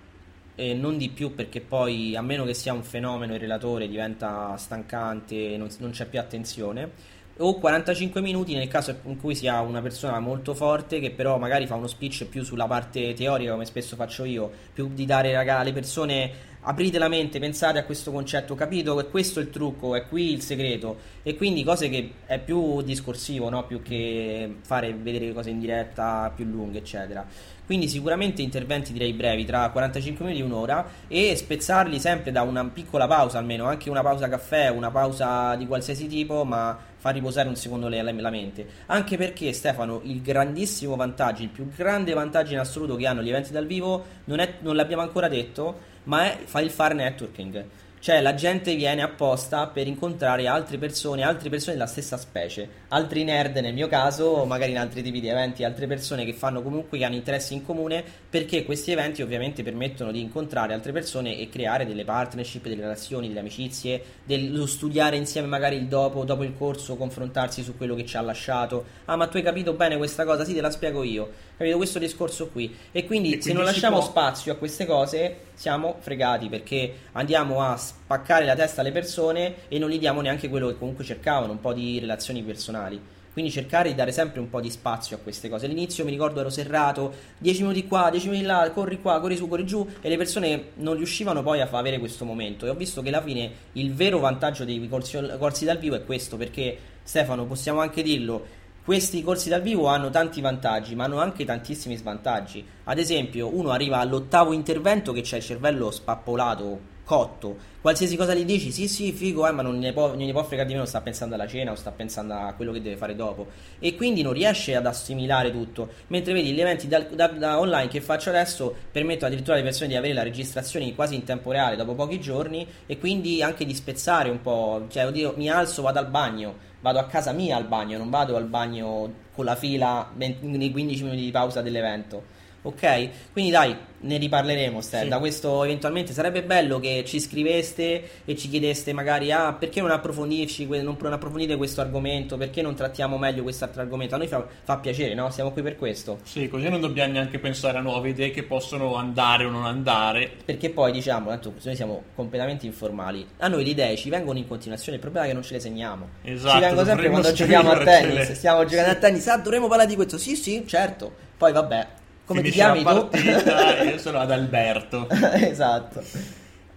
e 0.54 0.74
non 0.74 0.96
di 0.96 1.10
più 1.10 1.34
perché 1.34 1.60
poi 1.60 2.16
a 2.16 2.22
meno 2.22 2.44
che 2.44 2.54
sia 2.54 2.72
un 2.72 2.82
fenomeno 2.82 3.34
il 3.34 3.40
relatore 3.40 3.88
diventa 3.88 4.56
stancante, 4.56 5.56
non, 5.56 5.68
non 5.78 5.90
c'è 5.90 6.06
più 6.06 6.18
attenzione 6.18 7.16
o 7.38 7.58
45 7.58 8.20
minuti 8.20 8.54
nel 8.54 8.68
caso 8.68 8.96
in 9.04 9.18
cui 9.18 9.34
sia 9.34 9.60
una 9.60 9.80
persona 9.80 10.18
molto 10.18 10.54
forte 10.54 10.98
che 10.98 11.10
però 11.10 11.38
magari 11.38 11.66
fa 11.66 11.76
uno 11.76 11.86
speech 11.86 12.24
più 12.26 12.42
sulla 12.42 12.66
parte 12.66 13.14
teorica 13.14 13.52
come 13.52 13.64
spesso 13.64 13.96
faccio 13.96 14.24
io, 14.24 14.50
più 14.72 14.90
di 14.92 15.04
dare 15.04 15.32
raga, 15.32 15.58
alle 15.58 15.72
persone 15.72 16.46
aprite 16.62 16.98
la 16.98 17.08
mente, 17.08 17.38
pensate 17.38 17.78
a 17.78 17.84
questo 17.84 18.10
concetto, 18.10 18.54
capito 18.54 18.96
che 18.96 19.08
questo 19.08 19.40
è 19.40 19.42
il 19.42 19.50
trucco, 19.50 19.94
è 19.94 20.06
qui 20.06 20.32
il 20.32 20.42
segreto 20.42 20.98
e 21.22 21.36
quindi 21.36 21.62
cose 21.64 21.88
che 21.88 22.12
è 22.26 22.38
più 22.38 22.82
discorsivo, 22.82 23.48
no? 23.48 23.64
più 23.66 23.80
che 23.82 24.56
fare 24.62 24.92
vedere 24.92 25.32
cose 25.32 25.50
in 25.50 25.60
diretta 25.60 26.32
più 26.34 26.44
lunghe, 26.44 26.78
eccetera. 26.78 27.24
Quindi 27.64 27.86
sicuramente 27.88 28.40
interventi 28.40 28.92
direi 28.92 29.12
brevi, 29.12 29.44
tra 29.44 29.68
45 29.70 30.24
minuti 30.24 30.42
e 30.42 30.46
un'ora 30.46 30.88
e 31.06 31.36
spezzarli 31.36 31.98
sempre 31.98 32.32
da 32.32 32.42
una 32.42 32.64
piccola 32.64 33.06
pausa, 33.06 33.38
almeno 33.38 33.66
anche 33.66 33.90
una 33.90 34.02
pausa 34.02 34.28
caffè, 34.28 34.70
una 34.70 34.90
pausa 34.90 35.54
di 35.54 35.66
qualsiasi 35.66 36.06
tipo, 36.06 36.44
ma 36.44 36.87
far 36.98 37.14
riposare 37.14 37.48
un 37.48 37.56
secondo 37.56 37.88
la, 37.88 38.02
la 38.02 38.30
mente. 38.30 38.66
Anche 38.86 39.16
perché 39.16 39.52
Stefano, 39.52 40.00
il 40.04 40.20
grandissimo 40.20 40.96
vantaggio, 40.96 41.42
il 41.42 41.48
più 41.48 41.68
grande 41.74 42.12
vantaggio 42.12 42.52
in 42.52 42.58
assoluto 42.58 42.96
che 42.96 43.06
hanno 43.06 43.22
gli 43.22 43.30
eventi 43.30 43.52
dal 43.52 43.66
vivo, 43.66 44.04
non, 44.24 44.40
è, 44.40 44.54
non 44.60 44.76
l'abbiamo 44.76 45.02
ancora 45.02 45.28
detto, 45.28 45.78
ma 46.04 46.24
è 46.24 46.38
il 46.60 46.70
fare 46.70 46.94
networking. 46.94 47.64
Cioè 48.08 48.22
la 48.22 48.34
gente 48.34 48.74
viene 48.74 49.02
apposta 49.02 49.66
per 49.66 49.86
incontrare 49.86 50.46
altre 50.46 50.78
persone, 50.78 51.22
altre 51.22 51.50
persone 51.50 51.74
della 51.74 51.86
stessa 51.86 52.16
specie, 52.16 52.66
altri 52.88 53.22
nerd 53.22 53.58
nel 53.58 53.74
mio 53.74 53.86
caso, 53.86 54.46
magari 54.46 54.70
in 54.70 54.78
altri 54.78 55.02
tipi 55.02 55.20
di 55.20 55.28
eventi, 55.28 55.62
altre 55.62 55.86
persone 55.86 56.24
che 56.24 56.32
fanno 56.32 56.62
comunque 56.62 56.96
che 56.96 57.04
hanno 57.04 57.16
interessi 57.16 57.52
in 57.52 57.66
comune, 57.66 58.02
perché 58.30 58.64
questi 58.64 58.92
eventi 58.92 59.20
ovviamente 59.20 59.62
permettono 59.62 60.10
di 60.10 60.22
incontrare 60.22 60.72
altre 60.72 60.92
persone 60.92 61.36
e 61.36 61.50
creare 61.50 61.84
delle 61.84 62.04
partnership, 62.04 62.62
delle 62.62 62.80
relazioni, 62.80 63.28
delle 63.28 63.40
amicizie, 63.40 64.02
dello 64.24 64.64
studiare 64.64 65.18
insieme 65.18 65.46
magari 65.46 65.76
il 65.76 65.84
dopo, 65.84 66.24
dopo 66.24 66.44
il 66.44 66.54
corso, 66.56 66.96
confrontarsi 66.96 67.62
su 67.62 67.76
quello 67.76 67.94
che 67.94 68.06
ci 68.06 68.16
ha 68.16 68.22
lasciato. 68.22 68.86
Ah, 69.04 69.16
ma 69.16 69.26
tu 69.26 69.36
hai 69.36 69.42
capito 69.42 69.74
bene 69.74 69.98
questa 69.98 70.24
cosa? 70.24 70.46
Sì, 70.46 70.54
te 70.54 70.62
la 70.62 70.70
spiego 70.70 71.02
io. 71.02 71.30
Capito 71.58 71.76
questo 71.76 71.98
discorso 71.98 72.48
qui. 72.48 72.74
E 72.90 73.04
quindi, 73.04 73.28
e 73.28 73.30
quindi 73.32 73.42
se 73.42 73.52
non 73.52 73.64
lasciamo 73.64 73.98
può... 73.98 74.06
spazio 74.06 74.52
a 74.52 74.56
queste 74.56 74.86
cose, 74.86 75.40
siamo 75.52 75.96
fregati 75.98 76.48
perché 76.48 76.94
andiamo 77.12 77.60
a 77.60 77.76
spaccare 78.04 78.46
la 78.46 78.54
testa 78.54 78.80
alle 78.80 78.92
persone 78.92 79.68
e 79.68 79.78
non 79.78 79.90
gli 79.90 79.98
diamo 79.98 80.20
neanche 80.20 80.48
quello 80.48 80.68
che 80.68 80.78
comunque 80.78 81.04
cercavano, 81.04 81.52
un 81.52 81.60
po' 81.60 81.72
di 81.72 81.98
relazioni 81.98 82.42
personali. 82.42 83.00
Quindi 83.30 83.54
cercare 83.54 83.90
di 83.90 83.94
dare 83.94 84.10
sempre 84.10 84.40
un 84.40 84.48
po' 84.48 84.60
di 84.60 84.70
spazio 84.70 85.16
a 85.16 85.20
queste 85.20 85.48
cose. 85.48 85.66
All'inizio 85.66 86.04
mi 86.04 86.10
ricordo 86.10 86.40
ero 86.40 86.48
serrato, 86.48 87.12
10 87.38 87.62
minuti 87.62 87.86
qua, 87.86 88.08
10 88.10 88.28
minuti 88.30 88.46
là, 88.46 88.68
corri 88.74 89.00
qua, 89.00 89.20
corri 89.20 89.36
su, 89.36 89.46
corri 89.46 89.64
giù 89.64 89.86
e 90.00 90.08
le 90.08 90.16
persone 90.16 90.70
non 90.76 90.96
riuscivano 90.96 91.42
poi 91.42 91.60
a 91.60 91.68
avere 91.70 91.98
questo 91.98 92.24
momento. 92.24 92.66
E 92.66 92.70
ho 92.70 92.74
visto 92.74 93.00
che 93.02 93.08
alla 93.08 93.22
fine 93.22 93.50
il 93.74 93.94
vero 93.94 94.18
vantaggio 94.18 94.64
dei 94.64 94.88
corsi, 94.88 95.18
corsi 95.38 95.64
dal 95.64 95.78
vivo 95.78 95.94
è 95.94 96.04
questo, 96.04 96.36
perché 96.36 96.76
Stefano, 97.02 97.44
possiamo 97.44 97.80
anche 97.80 98.02
dirlo, 98.02 98.44
questi 98.84 99.22
corsi 99.22 99.48
dal 99.50 99.62
vivo 99.62 99.86
hanno 99.86 100.10
tanti 100.10 100.40
vantaggi, 100.40 100.94
ma 100.94 101.04
hanno 101.04 101.20
anche 101.20 101.44
tantissimi 101.44 101.94
svantaggi. 101.94 102.66
Ad 102.84 102.98
esempio, 102.98 103.54
uno 103.54 103.70
arriva 103.70 103.98
all'ottavo 103.98 104.52
intervento 104.52 105.12
che 105.12 105.20
c'è 105.20 105.36
il 105.36 105.44
cervello 105.44 105.90
spappolato 105.90 106.96
cotto. 107.08 107.56
Qualsiasi 107.80 108.16
cosa 108.16 108.34
gli 108.34 108.44
dici, 108.44 108.70
sì, 108.70 108.86
sì, 108.86 109.12
figo, 109.12 109.48
eh, 109.48 109.50
ma 109.50 109.62
non 109.62 109.78
ne, 109.78 109.94
può, 109.94 110.08
non 110.08 110.18
ne 110.18 110.30
può 110.30 110.44
fregare 110.44 110.68
di 110.68 110.74
meno, 110.74 110.84
sta 110.84 111.00
pensando 111.00 111.36
alla 111.36 111.46
cena 111.46 111.70
o 111.70 111.74
sta 111.74 111.90
pensando 111.90 112.34
a 112.34 112.52
quello 112.52 112.70
che 112.70 112.82
deve 112.82 112.98
fare 112.98 113.16
dopo. 113.16 113.46
E 113.78 113.96
quindi 113.96 114.20
non 114.20 114.34
riesce 114.34 114.76
ad 114.76 114.84
assimilare 114.84 115.50
tutto. 115.50 115.88
Mentre 116.08 116.34
vedi 116.34 116.52
gli 116.52 116.60
eventi 116.60 116.86
da, 116.86 117.00
da, 117.00 117.28
da 117.28 117.58
online 117.58 117.88
che 117.88 118.02
faccio 118.02 118.28
adesso 118.28 118.74
permettono 118.92 119.28
addirittura 119.28 119.56
alle 119.56 119.64
persone 119.64 119.88
di 119.88 119.96
avere 119.96 120.12
la 120.12 120.22
registrazione 120.22 120.94
quasi 120.94 121.14
in 121.14 121.24
tempo 121.24 121.50
reale 121.50 121.76
dopo 121.76 121.94
pochi 121.94 122.20
giorni 122.20 122.66
e 122.84 122.98
quindi 122.98 123.42
anche 123.42 123.64
di 123.64 123.74
spezzare 123.74 124.28
un 124.28 124.42
po'. 124.42 124.84
Cioè, 124.90 125.06
oddio, 125.06 125.32
mi 125.38 125.48
alzo, 125.48 125.80
vado 125.80 125.98
al 125.98 126.08
bagno 126.08 126.66
vado 126.80 127.00
a 127.00 127.06
casa 127.06 127.32
mia 127.32 127.56
al 127.56 127.66
bagno, 127.66 127.98
non 127.98 128.08
vado 128.08 128.36
al 128.36 128.44
bagno 128.44 129.12
con 129.34 129.44
la 129.44 129.56
fila 129.56 130.12
nei 130.14 130.70
15 130.70 131.02
minuti 131.02 131.22
di 131.22 131.30
pausa 131.30 131.60
dell'evento. 131.60 132.36
Ok? 132.68 133.08
Quindi 133.32 133.50
dai, 133.50 133.74
ne 134.00 134.18
riparleremo, 134.18 134.82
Stel. 134.82 135.04
Sì. 135.04 135.08
Da 135.08 135.18
questo 135.18 135.64
eventualmente 135.64 136.12
sarebbe 136.12 136.42
bello 136.42 136.78
che 136.78 137.02
ci 137.06 137.18
scriveste 137.18 138.22
e 138.26 138.36
ci 138.36 138.50
chiedeste 138.50 138.92
magari 138.92 139.32
ah, 139.32 139.54
perché 139.54 139.80
non 139.80 139.90
approfondirci, 139.90 140.66
non 140.66 140.96
approfondire 141.10 141.56
questo 141.56 141.80
argomento, 141.80 142.36
perché 142.36 142.60
non 142.60 142.74
trattiamo 142.74 143.16
meglio 143.16 143.42
quest'altro 143.42 143.80
argomento. 143.80 144.16
A 144.16 144.18
noi 144.18 144.26
fa, 144.26 144.46
fa, 144.64 144.76
piacere, 144.76 145.14
no? 145.14 145.30
Siamo 145.30 145.50
qui 145.50 145.62
per 145.62 145.76
questo. 145.76 146.18
Sì, 146.24 146.46
così 146.48 146.68
non 146.68 146.80
dobbiamo 146.80 147.14
neanche 147.14 147.38
pensare 147.38 147.78
a 147.78 147.80
nuove 147.80 148.10
idee 148.10 148.30
che 148.30 148.42
possono 148.42 148.96
andare 148.96 149.46
o 149.46 149.50
non 149.50 149.64
andare. 149.64 150.30
Perché 150.44 150.68
poi 150.68 150.92
diciamo, 150.92 151.30
tanto 151.30 151.54
noi 151.62 151.74
siamo 151.74 152.02
completamente 152.14 152.66
informali. 152.66 153.26
A 153.38 153.48
noi 153.48 153.64
le 153.64 153.70
idee 153.70 153.96
ci 153.96 154.10
vengono 154.10 154.38
in 154.38 154.46
continuazione, 154.46 154.96
il 154.96 155.02
problema 155.02 155.24
è 155.24 155.28
che 155.30 155.34
non 155.34 155.42
ce 155.42 155.54
le 155.54 155.60
segniamo. 155.60 156.08
Esatto. 156.22 156.54
Ci 156.54 156.60
vengono 156.60 156.86
sempre 156.86 157.08
quando 157.08 157.32
giochiamo 157.32 157.70
a 157.70 157.78
tennis. 157.82 158.32
Stiamo 158.32 158.66
giocando 158.66 158.90
a 158.90 158.96
tennis, 158.96 159.26
ah, 159.28 159.38
dovremmo 159.38 159.68
parlare 159.68 159.88
di 159.88 159.94
questo. 159.94 160.18
Sì, 160.18 160.36
sì, 160.36 160.64
certo. 160.66 161.26
Poi 161.38 161.52
vabbè, 161.52 161.86
come 162.28 162.42
ti 162.42 162.50
chiami 162.50 162.84
tu? 162.84 163.08
io 163.88 163.98
sono 163.98 164.18
Adalberto. 164.18 165.08
esatto. 165.08 166.04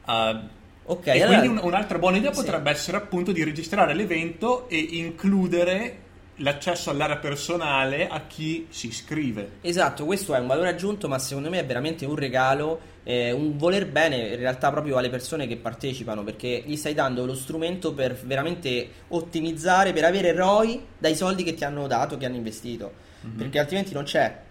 Uh, 0.06 0.40
ok, 0.86 1.08
e 1.08 1.22
allora... 1.22 1.40
quindi 1.40 1.58
un, 1.60 1.60
un'altra 1.62 2.00
buona 2.00 2.18
idea 2.18 2.32
potrebbe 2.32 2.72
essere 2.72 2.96
appunto 2.96 3.34
di 3.34 3.44
registrare 3.44 3.94
l'evento 3.94 4.70
e 4.70 4.78
includere 4.78 5.98
l'accesso 6.38 6.90
all'area 6.90 7.18
personale 7.18 8.08
a 8.08 8.22
chi 8.28 8.68
si 8.70 8.88
iscrive. 8.88 9.58
Esatto, 9.62 10.06
questo 10.06 10.34
è 10.34 10.40
un 10.40 10.48
valore 10.48 10.70
aggiunto, 10.70 11.10
ma 11.10 11.20
secondo 11.20 11.50
me 11.50 11.60
è 11.60 11.66
veramente 11.66 12.06
un 12.06 12.16
regalo, 12.16 12.80
eh, 13.04 13.34
un 13.34 13.58
voler 13.58 13.88
bene 13.88 14.30
in 14.30 14.38
realtà 14.38 14.72
proprio 14.72 14.98
alle 14.98 15.10
persone 15.10 15.48
che 15.48 15.58
partecipano, 15.58 16.24
perché 16.24 16.64
gli 16.66 16.78
stai 16.78 16.94
dando 16.94 17.26
lo 17.26 17.36
strumento 17.36 17.94
per 17.94 18.16
veramente 18.24 18.88
ottimizzare, 19.10 19.92
per 19.92 20.06
avere 20.06 20.32
ROI 20.32 20.82
dai 20.98 21.14
soldi 21.14 21.44
che 21.44 21.54
ti 21.54 21.66
hanno 21.66 21.88
dato, 21.88 22.16
che 22.16 22.26
hanno 22.26 22.38
investito, 22.38 22.94
mm-hmm. 23.28 23.38
perché 23.38 23.60
altrimenti 23.60 23.94
non 23.94 24.06
c'è 24.06 24.50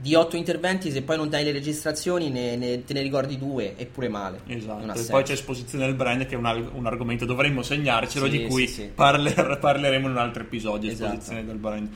di 0.00 0.14
otto 0.14 0.36
interventi, 0.36 0.90
se 0.90 1.02
poi 1.02 1.18
non 1.18 1.28
dai 1.28 1.44
le 1.44 1.52
registrazioni, 1.52 2.30
ne, 2.30 2.56
ne, 2.56 2.84
te 2.84 2.94
ne 2.94 3.02
ricordi 3.02 3.36
due, 3.36 3.76
eppure 3.76 4.08
male. 4.08 4.40
Esatto. 4.46 4.98
E 4.98 5.04
poi 5.04 5.22
c'è 5.22 5.32
esposizione 5.32 5.84
del 5.84 5.94
brand, 5.94 6.24
che 6.24 6.34
è 6.34 6.38
un, 6.38 6.70
un 6.72 6.86
argomento, 6.86 7.26
dovremmo 7.26 7.62
segnarcelo, 7.62 8.24
sì, 8.24 8.30
di 8.30 8.46
cui 8.46 8.66
sì, 8.66 8.82
sì. 8.82 8.90
Parler, 8.94 9.58
parleremo 9.60 10.06
in 10.06 10.12
un 10.12 10.18
altro 10.18 10.42
episodio. 10.42 10.90
Esatto. 10.90 11.12
Esposizione 11.12 11.44
del 11.44 11.56
brand. 11.56 11.88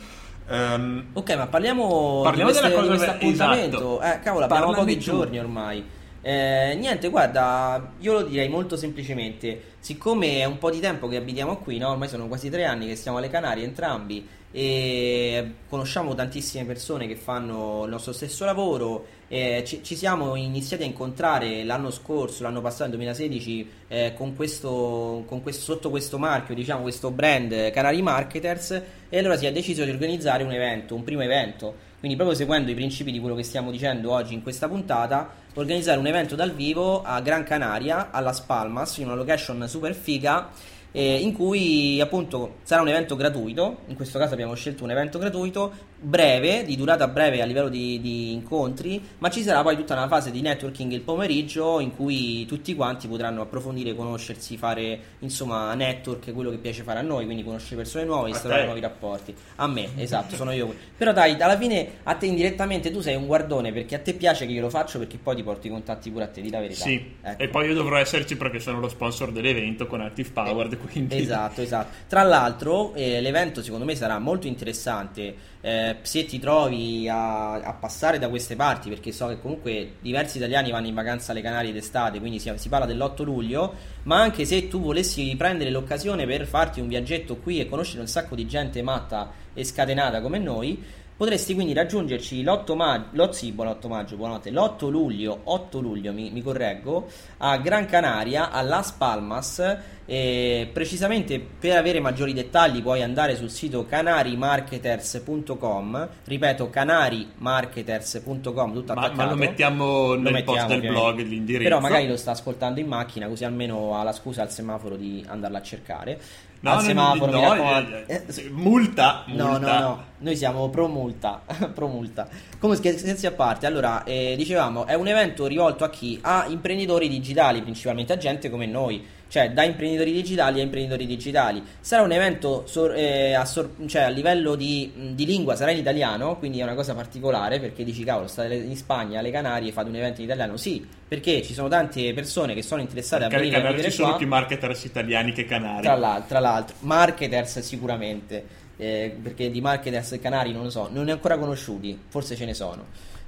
Um, 0.46 1.06
ok, 1.14 1.36
ma 1.36 1.46
parliamo, 1.46 2.20
parliamo 2.22 2.50
di, 2.50 2.58
queste, 2.58 2.80
di 2.80 2.86
questo 2.86 3.10
appuntamento. 3.10 4.00
Esatto. 4.00 4.02
Eh, 4.02 4.20
cavolo, 4.20 4.44
abbiamo 4.44 4.64
Parlami 4.66 4.74
pochi 4.74 4.94
tu. 4.96 5.10
giorni 5.10 5.38
ormai. 5.38 5.84
Eh, 6.20 6.76
niente, 6.78 7.08
guarda, 7.08 7.92
io 8.00 8.12
lo 8.12 8.22
direi 8.22 8.48
molto 8.50 8.76
semplicemente. 8.76 9.72
Siccome 9.78 10.40
è 10.40 10.44
un 10.44 10.58
po' 10.58 10.70
di 10.70 10.80
tempo 10.80 11.08
che 11.08 11.16
abitiamo 11.16 11.56
qui, 11.56 11.78
no? 11.78 11.90
ormai 11.90 12.08
sono 12.08 12.28
quasi 12.28 12.50
tre 12.50 12.64
anni 12.64 12.86
che 12.86 12.96
stiamo 12.96 13.16
alle 13.16 13.28
Canarie 13.28 13.64
entrambi 13.64 14.26
e 14.56 15.54
conosciamo 15.68 16.14
tantissime 16.14 16.64
persone 16.64 17.08
che 17.08 17.16
fanno 17.16 17.82
il 17.86 17.90
nostro 17.90 18.12
stesso 18.12 18.44
lavoro. 18.44 19.04
Eh, 19.26 19.64
ci, 19.66 19.82
ci, 19.82 19.96
siamo 19.96 20.36
iniziati 20.36 20.84
a 20.84 20.86
incontrare 20.86 21.64
l'anno 21.64 21.90
scorso, 21.90 22.44
l'anno 22.44 22.60
passato, 22.60 22.84
nel 22.84 22.98
2016, 22.98 23.70
eh, 23.88 24.14
con 24.16 24.36
questo, 24.36 25.24
con 25.26 25.42
questo, 25.42 25.62
sotto 25.62 25.90
questo 25.90 26.18
marchio, 26.18 26.54
diciamo 26.54 26.82
questo 26.82 27.10
brand 27.10 27.72
Canari 27.72 28.00
Marketers. 28.00 28.80
E 29.08 29.18
allora 29.18 29.36
si 29.36 29.46
è 29.46 29.50
deciso 29.50 29.82
di 29.82 29.90
organizzare 29.90 30.44
un 30.44 30.52
evento, 30.52 30.94
un 30.94 31.02
primo 31.02 31.22
evento. 31.22 31.74
Quindi 31.98 32.16
proprio 32.16 32.38
seguendo 32.38 32.70
i 32.70 32.74
principi 32.74 33.10
di 33.10 33.18
quello 33.18 33.34
che 33.34 33.42
stiamo 33.42 33.72
dicendo 33.72 34.12
oggi 34.12 34.34
in 34.34 34.42
questa 34.44 34.68
puntata, 34.68 35.34
organizzare 35.54 35.98
un 35.98 36.06
evento 36.06 36.36
dal 36.36 36.52
vivo 36.52 37.02
a 37.02 37.20
Gran 37.20 37.42
Canaria, 37.42 38.12
alla 38.12 38.32
Spalmas, 38.32 38.98
in 38.98 39.06
una 39.06 39.16
location 39.16 39.66
super 39.66 39.94
figa 39.94 40.50
eh, 40.96 41.16
in 41.16 41.33
cui 41.33 42.00
appunto 42.00 42.59
sarà 42.62 42.80
un 42.80 42.88
evento 42.88 43.16
gratuito, 43.16 43.78
in 43.88 43.96
questo 43.96 44.16
caso 44.16 44.35
abbiamo 44.35 44.54
scelto 44.54 44.85
un 44.85 44.92
evento 44.92 45.18
gratuito, 45.18 45.72
breve, 45.98 46.64
di 46.64 46.76
durata 46.76 47.09
breve 47.09 47.42
a 47.42 47.44
livello 47.44 47.68
di, 47.68 48.00
di, 48.00 48.33
incontri, 48.33 49.02
ma 49.18 49.28
ci 49.28 49.42
sarà 49.42 49.62
poi 49.62 49.74
tutta 49.74 49.94
una 49.94 50.07
fase 50.07 50.30
di 50.30 50.40
networking 50.40 50.92
il 50.92 51.00
pomeriggio 51.00 51.80
in 51.80 51.96
cui 51.96 52.46
tutti 52.46 52.76
quanti 52.76 53.09
potranno 53.09 53.40
approfondire, 53.42 53.96
conoscersi, 53.96 54.57
fare 54.57 55.00
insomma 55.20 55.74
network, 55.74 56.33
quello 56.33 56.50
che 56.50 56.59
piace 56.59 56.85
fare 56.85 57.00
a 57.00 57.02
noi, 57.02 57.24
quindi 57.24 57.42
conoscere 57.42 57.76
persone 57.76 58.04
nuove, 58.04 58.28
instaurare 58.28 58.64
nuovi 58.64 58.80
rapporti. 58.80 59.35
A 59.57 59.66
me, 59.66 59.88
esatto, 59.96 60.37
sono 60.37 60.52
io. 60.52 60.72
Però 60.96 61.12
dai, 61.12 61.33
alla 61.40 61.59
fine 61.59 61.88
a 62.04 62.14
te 62.14 62.26
indirettamente 62.26 62.92
tu 62.92 63.00
sei 63.00 63.16
un 63.16 63.26
guardone 63.26 63.72
perché 63.72 63.96
a 63.96 63.98
te 63.98 64.14
piace 64.14 64.46
che 64.46 64.52
io 64.52 64.61
lo 64.61 64.70
faccio 64.70 65.00
perché 65.00 65.18
poi 65.20 65.35
ti 65.35 65.42
porto 65.42 65.66
i 65.66 65.70
contatti 65.70 66.09
pure 66.11 66.24
a 66.24 66.28
te, 66.28 66.40
di 66.40 66.50
la 66.50 66.61
verità. 66.61 66.85
Sì, 66.85 67.14
ecco. 67.20 67.42
e 67.42 67.48
poi 67.48 67.66
io 67.66 67.74
dovrò 67.74 67.96
esserci 67.96 68.37
perché 68.37 68.61
sono 68.61 68.78
lo 68.78 68.88
sponsor 68.88 69.33
dell'evento 69.33 69.88
con 69.88 70.00
Active 70.00 70.30
Powered, 70.30 70.72
eh, 70.72 70.76
quindi... 70.90 71.16
Esatto, 71.16 71.62
esatto. 71.62 71.90
Tra 72.08 72.22
l'altro 72.22 72.94
eh, 72.94 73.20
l'evento 73.20 73.62
secondo 73.62 73.84
me 73.84 73.94
sarà 73.94 74.18
molto 74.18 74.46
interessante 74.46 75.52
eh, 75.60 75.96
se 76.02 76.24
ti 76.26 76.38
trovi 76.38 77.08
a, 77.08 77.54
a, 77.54 77.72
passare 77.72 78.18
da 78.18 78.28
queste 78.28 78.54
parti, 78.56 78.88
perché 78.88 79.12
so 79.12 79.28
che 79.28 79.40
comunque 79.40 79.94
diversi 80.00 80.36
italiani 80.36 80.70
vanno 80.70 80.86
in 80.86 80.94
vacanza 80.94 81.32
alle 81.32 81.40
Canarie 81.40 81.72
d'estate, 81.72 82.20
quindi 82.20 82.38
si, 82.38 82.52
si 82.56 82.68
parla 82.68 82.86
dell'8 82.86 83.24
luglio, 83.24 83.74
ma 84.02 84.20
anche 84.20 84.44
se 84.44 84.68
tu 84.68 84.80
volessi 84.80 85.34
prendere 85.36 85.70
l'occasione 85.70 86.26
per 86.26 86.46
farti 86.46 86.80
un 86.80 86.88
viaggetto 86.88 87.36
qui 87.36 87.60
e 87.60 87.68
conoscere 87.68 88.00
un 88.00 88.08
sacco 88.08 88.34
di 88.34 88.46
gente 88.46 88.82
matta 88.82 89.32
e 89.54 89.64
scatenata 89.64 90.20
come 90.20 90.38
noi, 90.38 90.82
Potresti 91.16 91.54
quindi 91.54 91.72
raggiungerci 91.72 92.42
l'8 92.42 92.74
maggio, 92.74 93.30
sì, 93.30 93.52
buon 93.52 93.68
8 93.68 93.86
maggio, 93.86 94.16
buonanotte, 94.16 94.50
l'8 94.50 94.90
luglio, 94.90 95.42
8 95.44 95.78
luglio 95.78 96.12
mi, 96.12 96.32
mi 96.32 96.42
correggo, 96.42 97.08
a 97.36 97.56
Gran 97.58 97.86
Canaria, 97.86 98.50
a 98.50 98.60
Las 98.62 98.90
Palmas. 98.90 99.76
E 100.06 100.68
precisamente 100.70 101.40
per 101.40 101.78
avere 101.78 101.98
maggiori 101.98 102.34
dettagli 102.34 102.82
puoi 102.82 103.02
andare 103.02 103.36
sul 103.36 103.48
sito 103.48 103.86
canarimarketers.com 103.86 106.08
ripeto 106.24 106.68
canarimarketers.com 106.68 108.72
tutto 108.74 108.92
ma, 108.94 109.10
ma 109.14 109.30
lo 109.30 109.36
mettiamo 109.36 110.12
nel 110.14 110.24
lo 110.24 110.30
mettiamo, 110.30 110.58
post 110.58 110.68
del 110.68 110.82
blog 110.90 111.22
l'indirizzo. 111.22 111.64
Però 111.64 111.80
magari 111.80 112.06
lo 112.06 112.18
sta 112.18 112.32
ascoltando 112.32 112.80
in 112.80 112.86
macchina 112.86 113.28
così 113.28 113.44
almeno 113.44 113.98
ha 113.98 114.02
la 114.02 114.12
scusa 114.12 114.42
al 114.42 114.50
semaforo 114.50 114.96
di 114.96 115.24
andarla 115.26 115.56
a 115.58 115.62
cercare. 115.62 116.20
No, 116.60 116.72
al 116.72 116.82
semaforo 116.82 117.32
no, 117.32 117.54
no, 117.54 117.78
eh, 118.06 118.24
multa, 118.50 119.24
multa 119.26 119.26
no 119.26 119.56
no 119.58 119.78
no 119.78 120.12
noi 120.24 120.36
siamo 120.36 120.70
pro 120.70 120.88
multa, 120.88 121.42
pro 121.72 121.86
multa. 121.86 122.26
Comunque, 122.58 122.96
scherzi 122.96 123.26
a 123.26 123.32
parte, 123.32 123.66
allora, 123.66 124.04
eh, 124.04 124.34
dicevamo, 124.36 124.86
è 124.86 124.94
un 124.94 125.06
evento 125.06 125.46
rivolto 125.46 125.84
a 125.84 125.90
chi? 125.90 126.18
A 126.22 126.46
imprenditori 126.48 127.08
digitali, 127.08 127.60
principalmente 127.60 128.14
a 128.14 128.16
gente 128.16 128.48
come 128.48 128.66
noi, 128.66 129.04
cioè 129.34 129.50
da 129.50 129.64
imprenditori 129.64 130.12
digitali 130.12 130.60
a 130.60 130.62
imprenditori 130.62 131.06
digitali. 131.06 131.60
Sarà 131.80 132.02
un 132.02 132.12
evento 132.12 132.62
sor- 132.68 132.94
eh, 132.94 133.34
a, 133.34 133.44
sor- 133.44 133.84
cioè, 133.86 134.02
a, 134.02 134.08
livello 134.08 134.54
di, 134.54 134.92
di, 135.12 135.26
lingua, 135.26 135.56
sarà 135.56 135.72
in 135.72 135.78
italiano, 135.78 136.36
quindi 136.38 136.60
è 136.60 136.62
una 136.62 136.74
cosa 136.74 136.94
particolare, 136.94 137.58
perché 137.58 137.82
dici, 137.82 138.04
cavolo, 138.04 138.28
state 138.28 138.54
in 138.54 138.76
Spagna, 138.76 139.18
alle 139.18 139.32
Canarie, 139.32 139.72
fate 139.72 139.88
un 139.88 139.96
evento 139.96 140.20
in 140.20 140.26
italiano? 140.26 140.56
Sì, 140.56 140.86
perché 141.08 141.42
ci 141.42 141.52
sono 141.52 141.66
tante 141.66 142.14
persone 142.14 142.54
che 142.54 142.62
sono 142.62 142.80
interessate 142.80 143.22
perché 143.22 143.34
a 143.34 143.38
venire 143.40 143.56
a 143.56 143.70
vivere 143.72 143.90
ci 143.90 143.96
sono 143.96 144.14
più 144.14 144.28
marketers 144.28 144.84
italiani 144.84 145.32
che 145.32 145.46
canari. 145.46 145.82
Tra 145.82 145.96
l'altro, 145.96 146.28
tra 146.28 146.38
l'altro, 146.38 146.76
marketers 146.78 147.58
sicuramente 147.58 148.44
eh, 148.76 149.16
perché 149.20 149.50
di 149.50 149.60
marketers 149.60 150.16
canari 150.22 150.52
non 150.52 150.62
lo 150.62 150.70
so, 150.70 150.88
non 150.92 151.06
ne 151.06 151.10
ho 151.10 151.14
ancora 151.14 151.38
conosciuti, 151.38 151.98
forse 152.06 152.36
ce 152.36 152.44
ne 152.44 152.54
sono. 152.54 152.84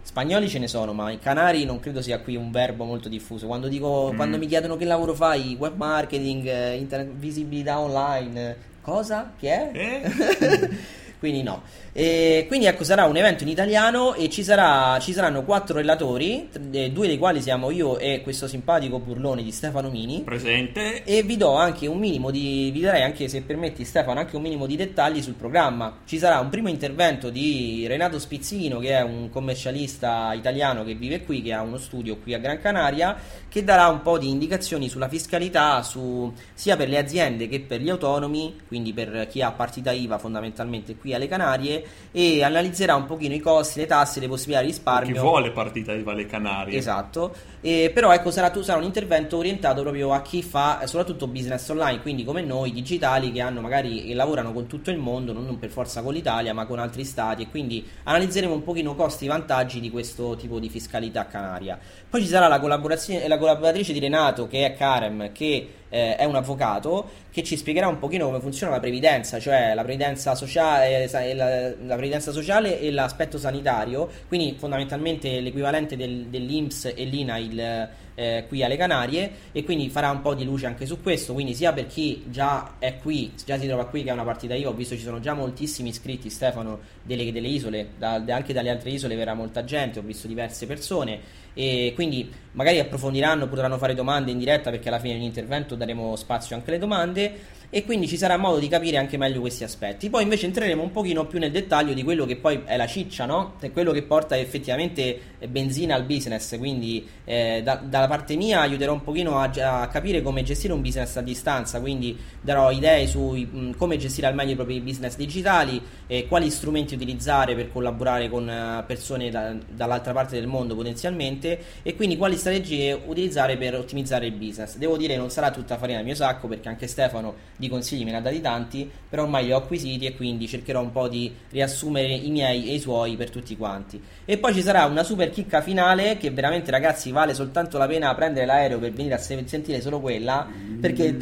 Spagnoli 0.06 0.48
ce 0.48 0.60
ne 0.60 0.68
sono, 0.68 0.92
ma 0.92 1.10
i 1.10 1.18
canari 1.18 1.64
non 1.64 1.80
credo 1.80 2.00
sia 2.00 2.20
qui 2.20 2.36
un 2.36 2.52
verbo 2.52 2.84
molto 2.84 3.08
diffuso. 3.08 3.48
Quando, 3.48 3.66
dico, 3.66 4.10
mm. 4.12 4.16
quando 4.16 4.38
mi 4.38 4.46
chiedono 4.46 4.76
che 4.76 4.84
lavoro 4.84 5.14
fai, 5.14 5.56
web 5.58 5.76
marketing, 5.76 6.46
eh, 6.46 6.76
internet, 6.76 7.12
visibilità 7.16 7.80
online, 7.80 8.56
cosa? 8.82 9.32
Che 9.36 9.50
è? 9.50 9.70
Eh? 9.74 10.70
quindi 11.18 11.42
no. 11.42 11.62
E 11.92 12.44
quindi 12.46 12.66
ecco, 12.66 12.84
sarà 12.84 13.06
un 13.06 13.16
evento 13.16 13.42
in 13.42 13.48
italiano 13.48 14.14
e 14.14 14.28
ci, 14.28 14.44
sarà, 14.44 14.98
ci 15.00 15.12
saranno 15.12 15.44
quattro 15.44 15.76
relatori, 15.76 16.48
due 16.52 17.06
dei 17.06 17.16
quali 17.16 17.40
siamo 17.40 17.70
io 17.70 17.98
e 17.98 18.20
questo 18.22 18.46
simpatico 18.46 18.98
burlone 18.98 19.42
di 19.42 19.50
Stefano 19.50 19.88
Mini. 19.88 20.22
Presente. 20.22 21.04
E 21.04 21.22
vi 21.22 21.36
do 21.36 21.54
anche 21.54 21.86
un 21.86 21.98
minimo 21.98 22.30
di, 22.30 22.70
vi 22.70 22.80
darei 22.80 23.02
anche 23.02 23.28
se 23.28 23.42
permetti 23.42 23.84
Stefano, 23.84 24.20
anche 24.20 24.36
un 24.36 24.42
minimo 24.42 24.66
di 24.66 24.76
dettagli 24.76 25.22
sul 25.22 25.34
programma. 25.34 26.00
Ci 26.04 26.18
sarà 26.18 26.38
un 26.38 26.50
primo 26.50 26.68
intervento 26.68 27.30
di 27.30 27.86
Renato 27.86 28.18
Spizzino, 28.18 28.78
che 28.78 28.90
è 28.90 29.02
un 29.02 29.30
commercialista 29.30 30.32
italiano 30.34 30.84
che 30.84 30.94
vive 30.94 31.24
qui, 31.24 31.40
che 31.40 31.52
ha 31.54 31.62
uno 31.62 31.78
studio 31.78 32.18
qui 32.18 32.34
a 32.34 32.38
Gran 32.38 32.60
Canaria, 32.60 33.16
che 33.48 33.64
darà 33.64 33.88
un 33.88 34.02
po' 34.02 34.18
di 34.18 34.28
indicazioni 34.28 34.88
sulla 34.90 35.08
fiscalità, 35.08 35.82
su, 35.82 36.30
sia 36.52 36.76
per 36.76 36.88
le 36.90 36.98
aziende 36.98 37.48
che 37.48 37.60
per 37.60 37.80
gli 37.80 37.88
autonomi, 37.88 38.54
quindi 38.68 38.92
per 38.92 39.26
chi 39.30 39.40
ha 39.40 39.50
partita 39.52 39.92
IVA 39.92 40.18
fondamentalmente 40.18 40.96
qui 40.96 41.05
alle 41.14 41.28
Canarie 41.28 41.84
e 42.12 42.42
analizzerà 42.42 42.94
un 42.94 43.06
pochino 43.06 43.34
i 43.34 43.40
costi, 43.40 43.80
le 43.80 43.86
tasse, 43.86 44.20
le 44.20 44.28
possibilità 44.28 44.62
di 44.62 44.68
risparmio. 44.68 45.14
Chi 45.14 45.20
vuole 45.20 45.50
partita 45.50 45.92
IVA 45.92 46.12
alle 46.12 46.26
Canarie. 46.26 46.76
Esatto, 46.76 47.34
e, 47.60 47.90
però 47.92 48.12
ecco 48.12 48.30
sarà, 48.30 48.52
sarà, 48.62 48.78
un 48.78 48.84
intervento 48.84 49.36
orientato 49.36 49.82
proprio 49.82 50.12
a 50.12 50.22
chi 50.22 50.42
fa 50.42 50.86
soprattutto 50.86 51.26
business 51.26 51.68
online, 51.68 52.00
quindi 52.00 52.24
come 52.24 52.42
noi, 52.42 52.72
digitali, 52.72 53.32
che 53.32 53.40
hanno 53.40 53.60
magari 53.60 54.06
che 54.06 54.14
lavorano 54.14 54.52
con 54.52 54.66
tutto 54.66 54.90
il 54.90 54.98
mondo, 54.98 55.32
non 55.32 55.58
per 55.58 55.70
forza 55.70 56.02
con 56.02 56.14
l'Italia, 56.14 56.54
ma 56.54 56.66
con 56.66 56.78
altri 56.78 57.04
stati 57.04 57.42
e 57.42 57.48
quindi 57.48 57.86
analizzeremo 58.04 58.52
un 58.52 58.62
pochino 58.62 58.94
costi 58.94 59.24
e 59.26 59.28
vantaggi 59.28 59.80
di 59.80 59.90
questo 59.90 60.36
tipo 60.36 60.58
di 60.58 60.68
fiscalità 60.68 61.26
canaria. 61.26 61.78
Poi 62.08 62.20
ci 62.20 62.28
sarà 62.28 62.48
la 62.48 62.60
collaborazione, 62.60 63.26
la 63.28 63.38
collaboratrice 63.38 63.92
di 63.92 63.98
Renato 63.98 64.46
che 64.46 64.64
è 64.64 64.74
Karem, 64.74 65.32
che 65.32 65.68
eh, 65.96 66.16
è 66.16 66.24
un 66.24 66.36
avvocato 66.36 67.08
che 67.30 67.42
ci 67.42 67.56
spiegherà 67.56 67.88
un 67.88 67.98
pochino 67.98 68.26
come 68.26 68.40
funziona 68.40 68.72
la 68.72 68.80
previdenza, 68.80 69.38
cioè 69.38 69.74
la 69.74 69.82
previdenza 69.82 70.34
sociale, 70.34 71.10
eh, 71.10 71.34
la, 71.34 71.68
la 71.68 71.94
previdenza 71.94 72.32
sociale 72.32 72.78
e 72.80 72.90
l'aspetto 72.90 73.38
sanitario, 73.38 74.08
quindi 74.28 74.54
fondamentalmente 74.58 75.40
l'equivalente 75.40 75.96
del, 75.96 76.26
dell'INPS 76.26 76.92
e 76.94 77.04
l'INAIL 77.04 77.88
eh, 78.16 78.44
qui 78.48 78.64
alle 78.64 78.76
Canarie 78.76 79.30
e 79.52 79.62
quindi 79.62 79.88
farà 79.88 80.10
un 80.10 80.22
po' 80.22 80.34
di 80.34 80.44
luce 80.44 80.66
anche 80.66 80.86
su 80.86 81.00
questo, 81.00 81.32
quindi 81.32 81.54
sia 81.54 81.72
per 81.72 81.86
chi 81.86 82.24
già 82.28 82.74
è 82.80 82.96
qui, 82.96 83.32
già 83.44 83.56
si 83.58 83.66
trova 83.66 83.86
qui 83.86 84.02
che 84.02 84.10
è 84.10 84.12
una 84.12 84.24
partita 84.24 84.54
io, 84.54 84.70
ho 84.70 84.72
visto 84.72 84.96
ci 84.96 85.02
sono 85.02 85.20
già 85.20 85.34
moltissimi 85.34 85.90
iscritti 85.90 86.28
Stefano 86.30 86.80
delle, 87.02 87.30
delle 87.30 87.48
isole, 87.48 87.90
da, 87.96 88.14
anche 88.28 88.52
dalle 88.52 88.70
altre 88.70 88.90
isole 88.90 89.14
verrà 89.14 89.34
molta 89.34 89.62
gente, 89.62 90.00
ho 90.00 90.02
visto 90.02 90.26
diverse 90.26 90.66
persone 90.66 91.44
e 91.54 91.92
quindi 91.94 92.30
magari 92.52 92.78
approfondiranno, 92.80 93.48
potranno 93.48 93.78
fare 93.78 93.94
domande 93.94 94.30
in 94.30 94.38
diretta 94.38 94.70
perché 94.70 94.88
alla 94.88 94.98
fine 94.98 95.14
dell'intervento 95.14 95.74
daremo 95.74 96.16
spazio 96.16 96.56
anche 96.56 96.70
alle 96.70 96.78
domande 96.78 97.54
e 97.70 97.84
quindi 97.84 98.06
ci 98.06 98.16
sarà 98.16 98.36
modo 98.36 98.58
di 98.58 98.68
capire 98.68 98.96
anche 98.96 99.16
meglio 99.16 99.40
questi 99.40 99.64
aspetti. 99.64 100.08
Poi 100.08 100.22
invece 100.22 100.46
entreremo 100.46 100.82
un 100.82 100.90
pochino 100.90 101.26
più 101.26 101.38
nel 101.38 101.50
dettaglio 101.50 101.92
di 101.92 102.02
quello 102.02 102.24
che 102.24 102.36
poi 102.36 102.62
è 102.64 102.76
la 102.76 102.86
ciccia, 102.86 103.26
no? 103.26 103.54
È 103.60 103.70
quello 103.70 103.92
che 103.92 104.02
porta 104.02 104.38
effettivamente 104.38 105.18
benzina 105.48 105.94
al 105.94 106.04
business, 106.04 106.56
quindi 106.58 107.06
eh, 107.24 107.60
da, 107.62 107.76
dalla 107.76 108.06
parte 108.06 108.36
mia 108.36 108.60
aiuterò 108.60 108.92
un 108.92 109.02
pochino 109.02 109.38
a, 109.38 109.50
a, 109.80 109.88
capire 109.88 110.22
come 110.22 110.42
gestire 110.42 110.72
un 110.72 110.80
business 110.80 111.16
a 111.16 111.22
distanza, 111.22 111.80
quindi 111.80 112.16
darò 112.40 112.70
idee 112.70 113.06
su 113.06 113.20
mh, 113.20 113.76
come 113.76 113.96
gestire 113.96 114.26
al 114.26 114.34
meglio 114.34 114.52
i 114.52 114.54
propri 114.54 114.80
business 114.80 115.16
digitali, 115.16 115.80
eh, 116.06 116.26
quali 116.26 116.50
strumenti 116.50 116.94
utilizzare 116.94 117.54
per 117.54 117.70
collaborare 117.72 118.28
con 118.28 118.46
uh, 118.48 118.84
persone 118.86 119.30
da, 119.30 119.54
dall'altra 119.68 120.12
parte 120.12 120.36
del 120.36 120.46
mondo 120.46 120.74
potenzialmente 120.74 121.58
e 121.82 121.94
quindi 121.94 122.16
quali 122.16 122.36
strategie 122.36 122.92
utilizzare 122.92 123.56
per 123.56 123.74
ottimizzare 123.74 124.26
il 124.26 124.32
business. 124.32 124.76
Devo 124.76 124.96
dire 124.96 125.16
non 125.16 125.30
sarà 125.30 125.50
tutta 125.50 125.76
farina 125.76 125.98
del 125.98 126.06
mio 126.06 126.14
sacco 126.14 126.48
perché 126.48 126.68
anche 126.68 126.86
Stefano 126.86 127.34
di 127.56 127.68
consigli 127.68 128.04
me 128.04 128.10
ne 128.10 128.18
ha 128.18 128.20
dati 128.20 128.40
tanti, 128.40 128.90
però 129.08 129.22
ormai 129.22 129.44
li 129.44 129.52
ho 129.52 129.56
acquisiti 129.56 130.06
e 130.06 130.14
quindi 130.14 130.46
cercherò 130.46 130.80
un 130.80 130.92
po' 130.92 131.08
di 131.08 131.32
riassumere 131.50 132.12
i 132.12 132.30
miei 132.30 132.70
e 132.70 132.74
i 132.74 132.80
suoi 132.80 133.16
per 133.16 133.30
tutti 133.30 133.56
quanti. 133.56 134.00
E 134.24 134.38
poi 134.38 134.54
ci 134.54 134.62
sarà 134.62 134.84
una 134.84 135.02
super 135.02 135.30
chicca 135.30 135.60
finale 135.60 136.16
che 136.16 136.30
veramente 136.30 136.70
ragazzi 136.70 137.10
vale 137.10 137.34
soltanto 137.34 137.78
la 137.78 137.86
pena 137.86 138.14
prendere 138.14 138.46
l'aereo 138.46 138.78
per 138.78 138.92
venire 138.92 139.14
a 139.14 139.18
sentire 139.18 139.80
solo 139.80 140.00
quella, 140.00 140.46
perché 140.80 141.16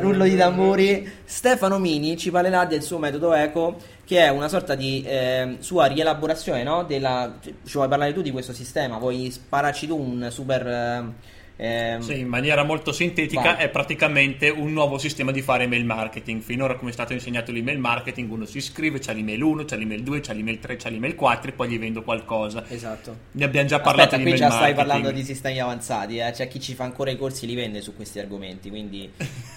rullo 0.00 0.24
di 0.24 0.36
tamburi, 0.36 1.10
Stefano 1.24 1.78
Mini 1.78 2.16
ci 2.16 2.30
parlerà 2.30 2.64
del 2.64 2.82
suo 2.82 2.98
metodo 2.98 3.32
eco 3.32 3.96
che 4.04 4.24
è 4.24 4.30
una 4.30 4.48
sorta 4.48 4.74
di 4.74 5.02
eh, 5.02 5.56
sua 5.58 5.84
rielaborazione, 5.84 6.62
no? 6.62 6.82
Della, 6.84 7.36
ci 7.42 7.52
vuoi 7.74 7.88
parlare 7.88 8.14
tu 8.14 8.22
di 8.22 8.30
questo 8.30 8.54
sistema? 8.54 8.96
Vuoi 8.96 9.30
spararci 9.30 9.86
tu 9.86 9.98
un 9.98 10.28
super... 10.30 10.66
Eh, 10.66 11.36
Ehm, 11.60 12.00
sì, 12.02 12.20
in 12.20 12.28
maniera 12.28 12.62
molto 12.62 12.92
sintetica 12.92 13.54
vai. 13.54 13.64
è 13.64 13.68
praticamente 13.68 14.48
un 14.48 14.72
nuovo 14.72 14.96
sistema 14.96 15.32
di 15.32 15.42
fare 15.42 15.64
email 15.64 15.84
marketing. 15.84 16.40
Finora 16.40 16.76
come 16.76 16.90
è 16.90 16.92
stato 16.92 17.12
insegnato 17.12 17.50
l'email 17.50 17.78
marketing, 17.78 18.30
uno 18.30 18.44
si 18.44 18.58
iscrive, 18.58 19.00
c'è 19.00 19.12
l'email 19.12 19.42
1, 19.42 19.64
c'è 19.64 19.76
l'email 19.76 20.02
2, 20.04 20.20
c'è 20.20 20.34
l'email 20.34 20.60
3, 20.60 20.76
c'è 20.76 20.90
l'email 20.90 21.16
4 21.16 21.50
e 21.50 21.52
poi 21.54 21.68
gli 21.68 21.78
vendo 21.78 22.02
qualcosa. 22.02 22.64
Esatto. 22.68 23.16
Ne 23.32 23.44
abbiamo 23.44 23.66
già 23.66 23.80
parlato 23.80 24.14
Aspetta, 24.14 24.30
qui 24.30 24.38
già 24.38 24.50
stai 24.50 24.74
parlando 24.74 25.10
di 25.10 25.24
sistemi 25.24 25.58
avanzati, 25.58 26.18
eh? 26.18 26.30
c'è 26.30 26.46
chi 26.46 26.60
ci 26.60 26.74
fa 26.74 26.84
ancora 26.84 27.10
i 27.10 27.16
corsi 27.16 27.44
li 27.44 27.56
vende 27.56 27.80
su 27.80 27.96
questi 27.96 28.20
argomenti, 28.20 28.68
quindi 28.68 29.10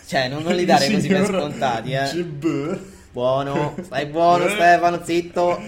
cioè, 0.07 0.27
non, 0.27 0.41
non 0.41 0.55
li 0.55 0.65
dare 0.65 0.89
così 0.91 1.07
per 1.07 1.25
scontati. 1.25 1.91
Eh. 1.91 2.99
Buono, 3.11 3.75
stai 3.83 4.05
buono 4.05 4.47
Stefano, 4.47 5.03
zitto. 5.03 5.61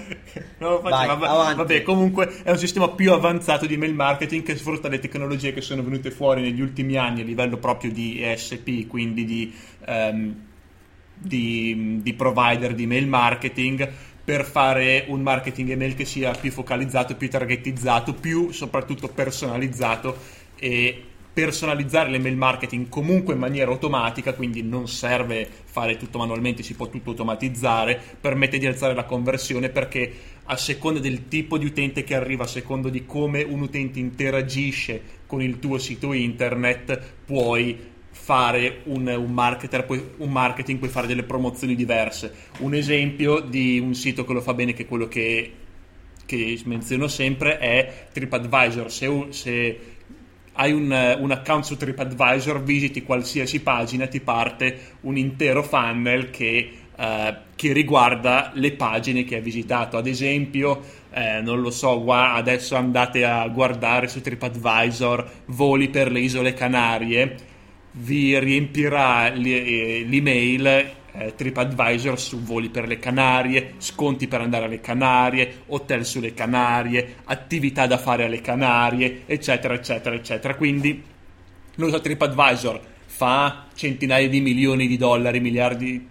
No, 0.59 0.79
Vai, 0.79 1.07
vabbè, 1.07 1.55
vabbè, 1.55 1.81
comunque 1.83 2.41
è 2.43 2.51
un 2.51 2.57
sistema 2.57 2.89
più 2.89 3.11
avanzato 3.11 3.65
di 3.65 3.75
mail 3.75 3.93
marketing 3.93 4.43
che 4.43 4.55
sfrutta 4.55 4.87
le 4.87 4.99
tecnologie 4.99 5.53
che 5.53 5.61
sono 5.61 5.83
venute 5.83 6.09
fuori 6.09 6.41
negli 6.41 6.61
ultimi 6.61 6.95
anni 6.95 7.21
a 7.21 7.25
livello 7.25 7.57
proprio 7.57 7.91
di 7.91 8.23
ESP, 8.23 8.87
quindi 8.87 9.25
di, 9.25 9.53
um, 9.87 10.35
di, 11.13 11.99
di 12.01 12.13
provider 12.13 12.73
di 12.73 12.87
mail 12.87 13.07
marketing 13.07 13.91
per 14.23 14.45
fare 14.45 15.03
un 15.09 15.21
marketing 15.21 15.71
email 15.71 15.95
che 15.95 16.05
sia 16.05 16.31
più 16.31 16.49
focalizzato, 16.49 17.15
più 17.15 17.29
targetizzato, 17.29 18.13
più 18.13 18.51
soprattutto 18.51 19.09
personalizzato 19.09 20.15
e 20.55 21.03
personalizzare 21.33 22.11
l'email 22.11 22.37
marketing 22.37 22.87
comunque 22.89 23.33
in 23.33 23.39
maniera 23.39 23.71
automatica, 23.71 24.33
quindi 24.33 24.61
non 24.61 24.87
serve 24.87 25.49
fare 25.65 25.97
tutto 25.97 26.19
manualmente, 26.19 26.61
si 26.61 26.75
può 26.75 26.87
tutto 26.89 27.09
automatizzare, 27.09 27.99
permette 28.21 28.59
di 28.59 28.67
alzare 28.67 28.93
la 28.93 29.05
conversione 29.05 29.69
perché 29.69 30.13
a 30.45 30.55
seconda 30.57 30.99
del 30.99 31.27
tipo 31.27 31.57
di 31.57 31.65
utente 31.65 32.03
che 32.03 32.15
arriva, 32.15 32.43
a 32.43 32.47
seconda 32.47 32.89
di 32.89 33.05
come 33.05 33.41
un 33.41 33.61
utente 33.61 33.97
interagisce 33.97 35.01
con 35.25 35.41
il 35.41 35.57
tuo 35.57 35.79
sito 35.79 36.13
internet, 36.13 36.99
puoi 37.25 37.91
fare 38.11 38.81
un, 38.83 39.07
un, 39.07 39.33
marketer, 39.33 39.85
un 40.17 40.31
marketing, 40.31 40.77
puoi 40.77 40.91
fare 40.91 41.07
delle 41.07 41.23
promozioni 41.23 41.75
diverse. 41.75 42.31
Un 42.59 42.75
esempio 42.75 43.39
di 43.39 43.79
un 43.79 43.95
sito 43.95 44.23
che 44.23 44.33
lo 44.33 44.41
fa 44.41 44.53
bene, 44.53 44.73
che 44.73 44.83
è 44.83 44.85
quello 44.85 45.07
che, 45.07 45.51
che 46.25 46.61
menziono 46.65 47.07
sempre, 47.07 47.57
è 47.57 48.07
TripAdvisor. 48.13 48.91
Se, 48.91 49.25
se 49.29 49.79
hai 50.53 50.71
un, 50.71 51.17
un, 51.19 51.31
account 51.31 51.63
su 51.63 51.77
TripAdvisor, 51.77 52.63
visiti 52.63 53.03
qualsiasi 53.03 53.61
pagina, 53.61 54.07
ti 54.07 54.19
parte 54.19 54.97
un 55.01 55.17
intero 55.17 55.63
funnel 55.63 56.29
che 56.29 56.83
eh, 56.95 57.37
che 57.55 57.73
riguarda 57.73 58.51
le 58.55 58.73
pagine 58.73 59.23
che 59.23 59.35
hai 59.35 59.41
visitato. 59.41 59.97
Ad 59.97 60.05
esempio, 60.05 60.81
eh, 61.11 61.41
non 61.41 61.61
lo 61.61 61.71
so, 61.71 62.03
adesso 62.11 62.75
andate 62.75 63.25
a 63.25 63.47
guardare 63.47 64.07
su 64.07 64.21
TripAdvisor 64.21 65.31
voli 65.45 65.89
per 65.89 66.11
le 66.11 66.19
isole 66.19 66.53
Canarie, 66.53 67.35
vi 67.93 68.37
riempirà 68.37 69.31
eh, 69.33 70.05
l'email 70.07 70.91
eh, 71.13 71.35
TripAdvisor 71.35 72.19
su 72.19 72.41
voli 72.41 72.69
per 72.69 72.87
le 72.87 72.99
Canarie, 72.99 73.75
sconti 73.77 74.27
per 74.27 74.41
andare 74.41 74.65
alle 74.65 74.81
Canarie, 74.81 75.63
hotel 75.67 76.05
sulle 76.05 76.33
Canarie, 76.33 77.15
attività 77.25 77.87
da 77.87 77.97
fare 77.97 78.25
alle 78.25 78.41
Canarie, 78.41 79.23
eccetera, 79.25 79.73
eccetera, 79.73 80.15
eccetera. 80.15 80.55
Quindi, 80.55 81.03
non 81.75 81.89
so, 81.89 82.01
TripAdvisor 82.01 82.81
fa 83.05 83.67
centinaia 83.75 84.27
di 84.27 84.41
milioni 84.41 84.87
di 84.87 84.97
dollari, 84.97 85.39
miliardi, 85.39 86.07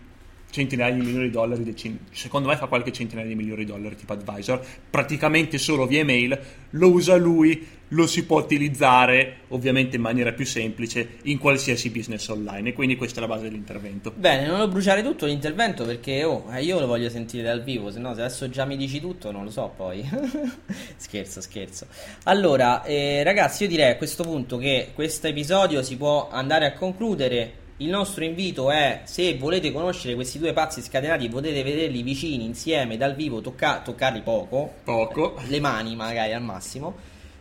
centinaia 0.51 0.93
di 0.93 1.01
milioni 1.01 1.25
di 1.25 1.31
dollari, 1.31 1.65
decine, 1.65 1.99
secondo 2.13 2.49
me 2.49 2.57
fa 2.57 2.67
qualche 2.67 2.93
centinaia 2.93 3.27
di 3.27 3.35
milioni 3.35 3.65
di 3.65 3.71
dollari 3.71 3.97
tipo 3.97 4.13
advisor, 4.13 4.65
praticamente 4.89 5.59
solo 5.59 5.87
via 5.87 6.01
email, 6.01 6.39
lo 6.71 6.91
usa 6.91 7.17
lui, 7.17 7.67
lo 7.93 8.07
si 8.07 8.25
può 8.25 8.41
utilizzare 8.41 9.41
ovviamente 9.49 9.97
in 9.97 10.03
maniera 10.03 10.33
più 10.33 10.45
semplice 10.45 11.19
in 11.23 11.39
qualsiasi 11.39 11.91
business 11.91 12.27
online 12.29 12.71
e 12.71 12.73
quindi 12.73 12.97
questa 12.97 13.19
è 13.19 13.21
la 13.21 13.29
base 13.29 13.45
dell'intervento. 13.45 14.13
Bene, 14.15 14.47
non 14.47 14.59
lo 14.59 14.69
bruciare 14.69 15.03
tutto 15.03 15.27
l'intervento 15.27 15.85
perché 15.85 16.25
oh, 16.25 16.47
eh, 16.53 16.63
io 16.63 16.81
lo 16.81 16.87
voglio 16.87 17.09
sentire 17.09 17.43
dal 17.43 17.63
vivo, 17.63 17.91
se 17.91 17.99
no 17.99 18.15
se 18.15 18.21
adesso 18.21 18.49
già 18.49 18.65
mi 18.65 18.77
dici 18.77 19.01
tutto 19.01 19.31
non 19.31 19.45
lo 19.45 19.51
so 19.51 19.73
poi. 19.77 20.09
scherzo, 20.97 21.41
scherzo. 21.41 21.87
Allora, 22.25 22.83
eh, 22.85 23.23
ragazzi, 23.23 23.65
io 23.65 23.69
direi 23.69 23.91
a 23.91 23.97
questo 23.97 24.23
punto 24.23 24.57
che 24.57 24.91
questo 24.95 25.27
episodio 25.27 25.83
si 25.83 25.97
può 25.97 26.29
andare 26.31 26.67
a 26.67 26.73
concludere 26.73 27.61
il 27.79 27.89
nostro 27.89 28.23
invito 28.23 28.71
è 28.71 29.01
se 29.05 29.37
volete 29.37 29.73
conoscere 29.73 30.15
questi 30.15 30.39
due 30.39 30.53
pazzi 30.53 30.81
scatenati 30.81 31.29
potete 31.29 31.63
vederli 31.65 32.03
vicini 32.03 32.45
insieme 32.45 32.97
dal 32.97 33.15
vivo 33.15 33.41
tocca- 33.41 33.81
toccarli 33.81 34.21
poco 34.21 34.75
poco 34.85 35.41
le 35.47 35.59
mani 35.59 35.97
magari 35.97 36.33
al 36.33 36.43
massimo 36.43 36.95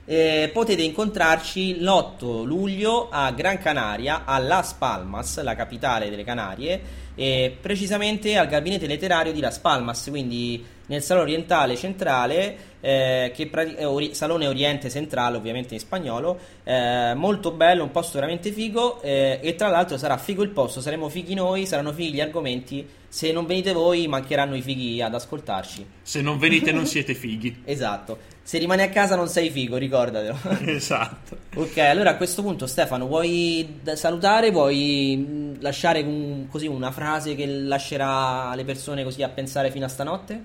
eh, 0.05 0.49
potete 0.51 0.81
incontrarci 0.81 1.79
l'8 1.79 2.43
luglio 2.43 3.09
a 3.09 3.31
Gran 3.31 3.59
Canaria 3.59 4.23
a 4.25 4.39
Las 4.39 4.73
Palmas 4.73 5.41
la 5.41 5.55
capitale 5.55 6.09
delle 6.09 6.23
Canarie 6.23 6.81
e 7.15 7.55
precisamente 7.59 8.37
al 8.37 8.47
gabinete 8.47 8.87
letterario 8.87 9.31
di 9.31 9.39
Las 9.39 9.59
Palmas 9.59 10.07
quindi 10.09 10.63
nel 10.91 11.01
salone 11.01 11.27
orientale 11.31 11.77
centrale, 11.77 12.57
eh, 12.81 13.31
che 13.33 13.47
prati- 13.47 13.75
eh, 13.75 13.85
ori- 13.85 14.13
salone 14.13 14.45
oriente 14.45 14.89
centrale 14.89 15.37
ovviamente 15.37 15.73
in 15.73 15.79
spagnolo, 15.79 16.37
eh, 16.65 17.13
molto 17.15 17.51
bello, 17.51 17.83
un 17.83 17.91
posto 17.91 18.15
veramente 18.15 18.51
figo 18.51 19.01
eh, 19.01 19.39
e 19.41 19.55
tra 19.55 19.69
l'altro 19.69 19.97
sarà 19.97 20.17
figo 20.17 20.43
il 20.43 20.49
posto, 20.49 20.81
saremo 20.81 21.07
fighi 21.07 21.33
noi, 21.33 21.65
saranno 21.65 21.93
fighi 21.93 22.15
gli 22.15 22.19
argomenti, 22.19 22.85
se 23.07 23.31
non 23.31 23.45
venite 23.45 23.71
voi 23.71 24.05
mancheranno 24.07 24.53
i 24.53 24.61
fighi 24.61 25.01
ad 25.01 25.15
ascoltarci. 25.15 25.85
Se 26.01 26.21
non 26.21 26.37
venite 26.37 26.73
non 26.73 26.85
siete 26.85 27.13
fighi. 27.13 27.61
esatto, 27.63 28.17
se 28.51 28.57
rimani 28.57 28.81
a 28.81 28.89
casa 28.89 29.15
non 29.15 29.29
sei 29.29 29.49
figo, 29.49 29.77
ricordatelo. 29.77 30.37
esatto. 30.69 31.37
ok, 31.55 31.77
allora 31.77 32.09
a 32.09 32.15
questo 32.17 32.41
punto 32.41 32.67
Stefano, 32.67 33.07
vuoi 33.07 33.79
salutare, 33.93 34.51
vuoi 34.51 35.15
mm, 35.25 35.53
lasciare 35.61 36.01
un, 36.01 36.49
così 36.49 36.67
una 36.67 36.91
frase 36.91 37.33
che 37.35 37.45
lascerà 37.45 38.53
le 38.53 38.65
persone 38.65 39.05
così 39.05 39.23
a 39.23 39.29
pensare 39.29 39.71
fino 39.71 39.85
a 39.85 39.87
stanotte? 39.87 40.43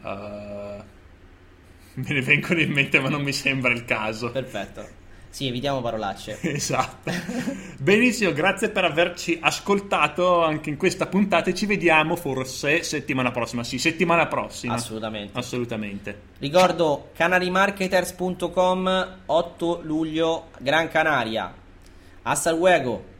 Uh, 0.00 0.06
me 1.98 2.06
ne 2.06 2.22
vengono 2.22 2.60
in 2.60 2.70
mente, 2.70 3.00
ma 3.00 3.08
non 3.08 3.22
mi 3.22 3.32
sembra 3.32 3.72
il 3.72 3.84
caso. 3.84 4.30
Perfetto. 4.30 4.86
Sì, 5.34 5.48
evitiamo 5.48 5.80
parolacce. 5.80 6.38
esatto. 6.54 7.10
Benissimo, 7.78 8.32
grazie 8.32 8.68
per 8.68 8.84
averci 8.84 9.36
ascoltato 9.42 10.44
anche 10.44 10.70
in 10.70 10.76
questa 10.76 11.06
puntata 11.06 11.50
e 11.50 11.54
ci 11.54 11.66
vediamo 11.66 12.14
forse 12.14 12.84
settimana 12.84 13.32
prossima. 13.32 13.64
Sì, 13.64 13.78
settimana 13.78 14.28
prossima. 14.28 14.74
Assolutamente. 14.74 15.36
Assolutamente. 15.36 16.20
Ricordo 16.38 17.10
canalimarketers.com 17.16 19.16
8 19.26 19.80
luglio 19.82 20.50
Gran 20.58 20.88
Canaria. 20.88 21.52
Hasta 22.22 22.52
luego. 22.52 23.13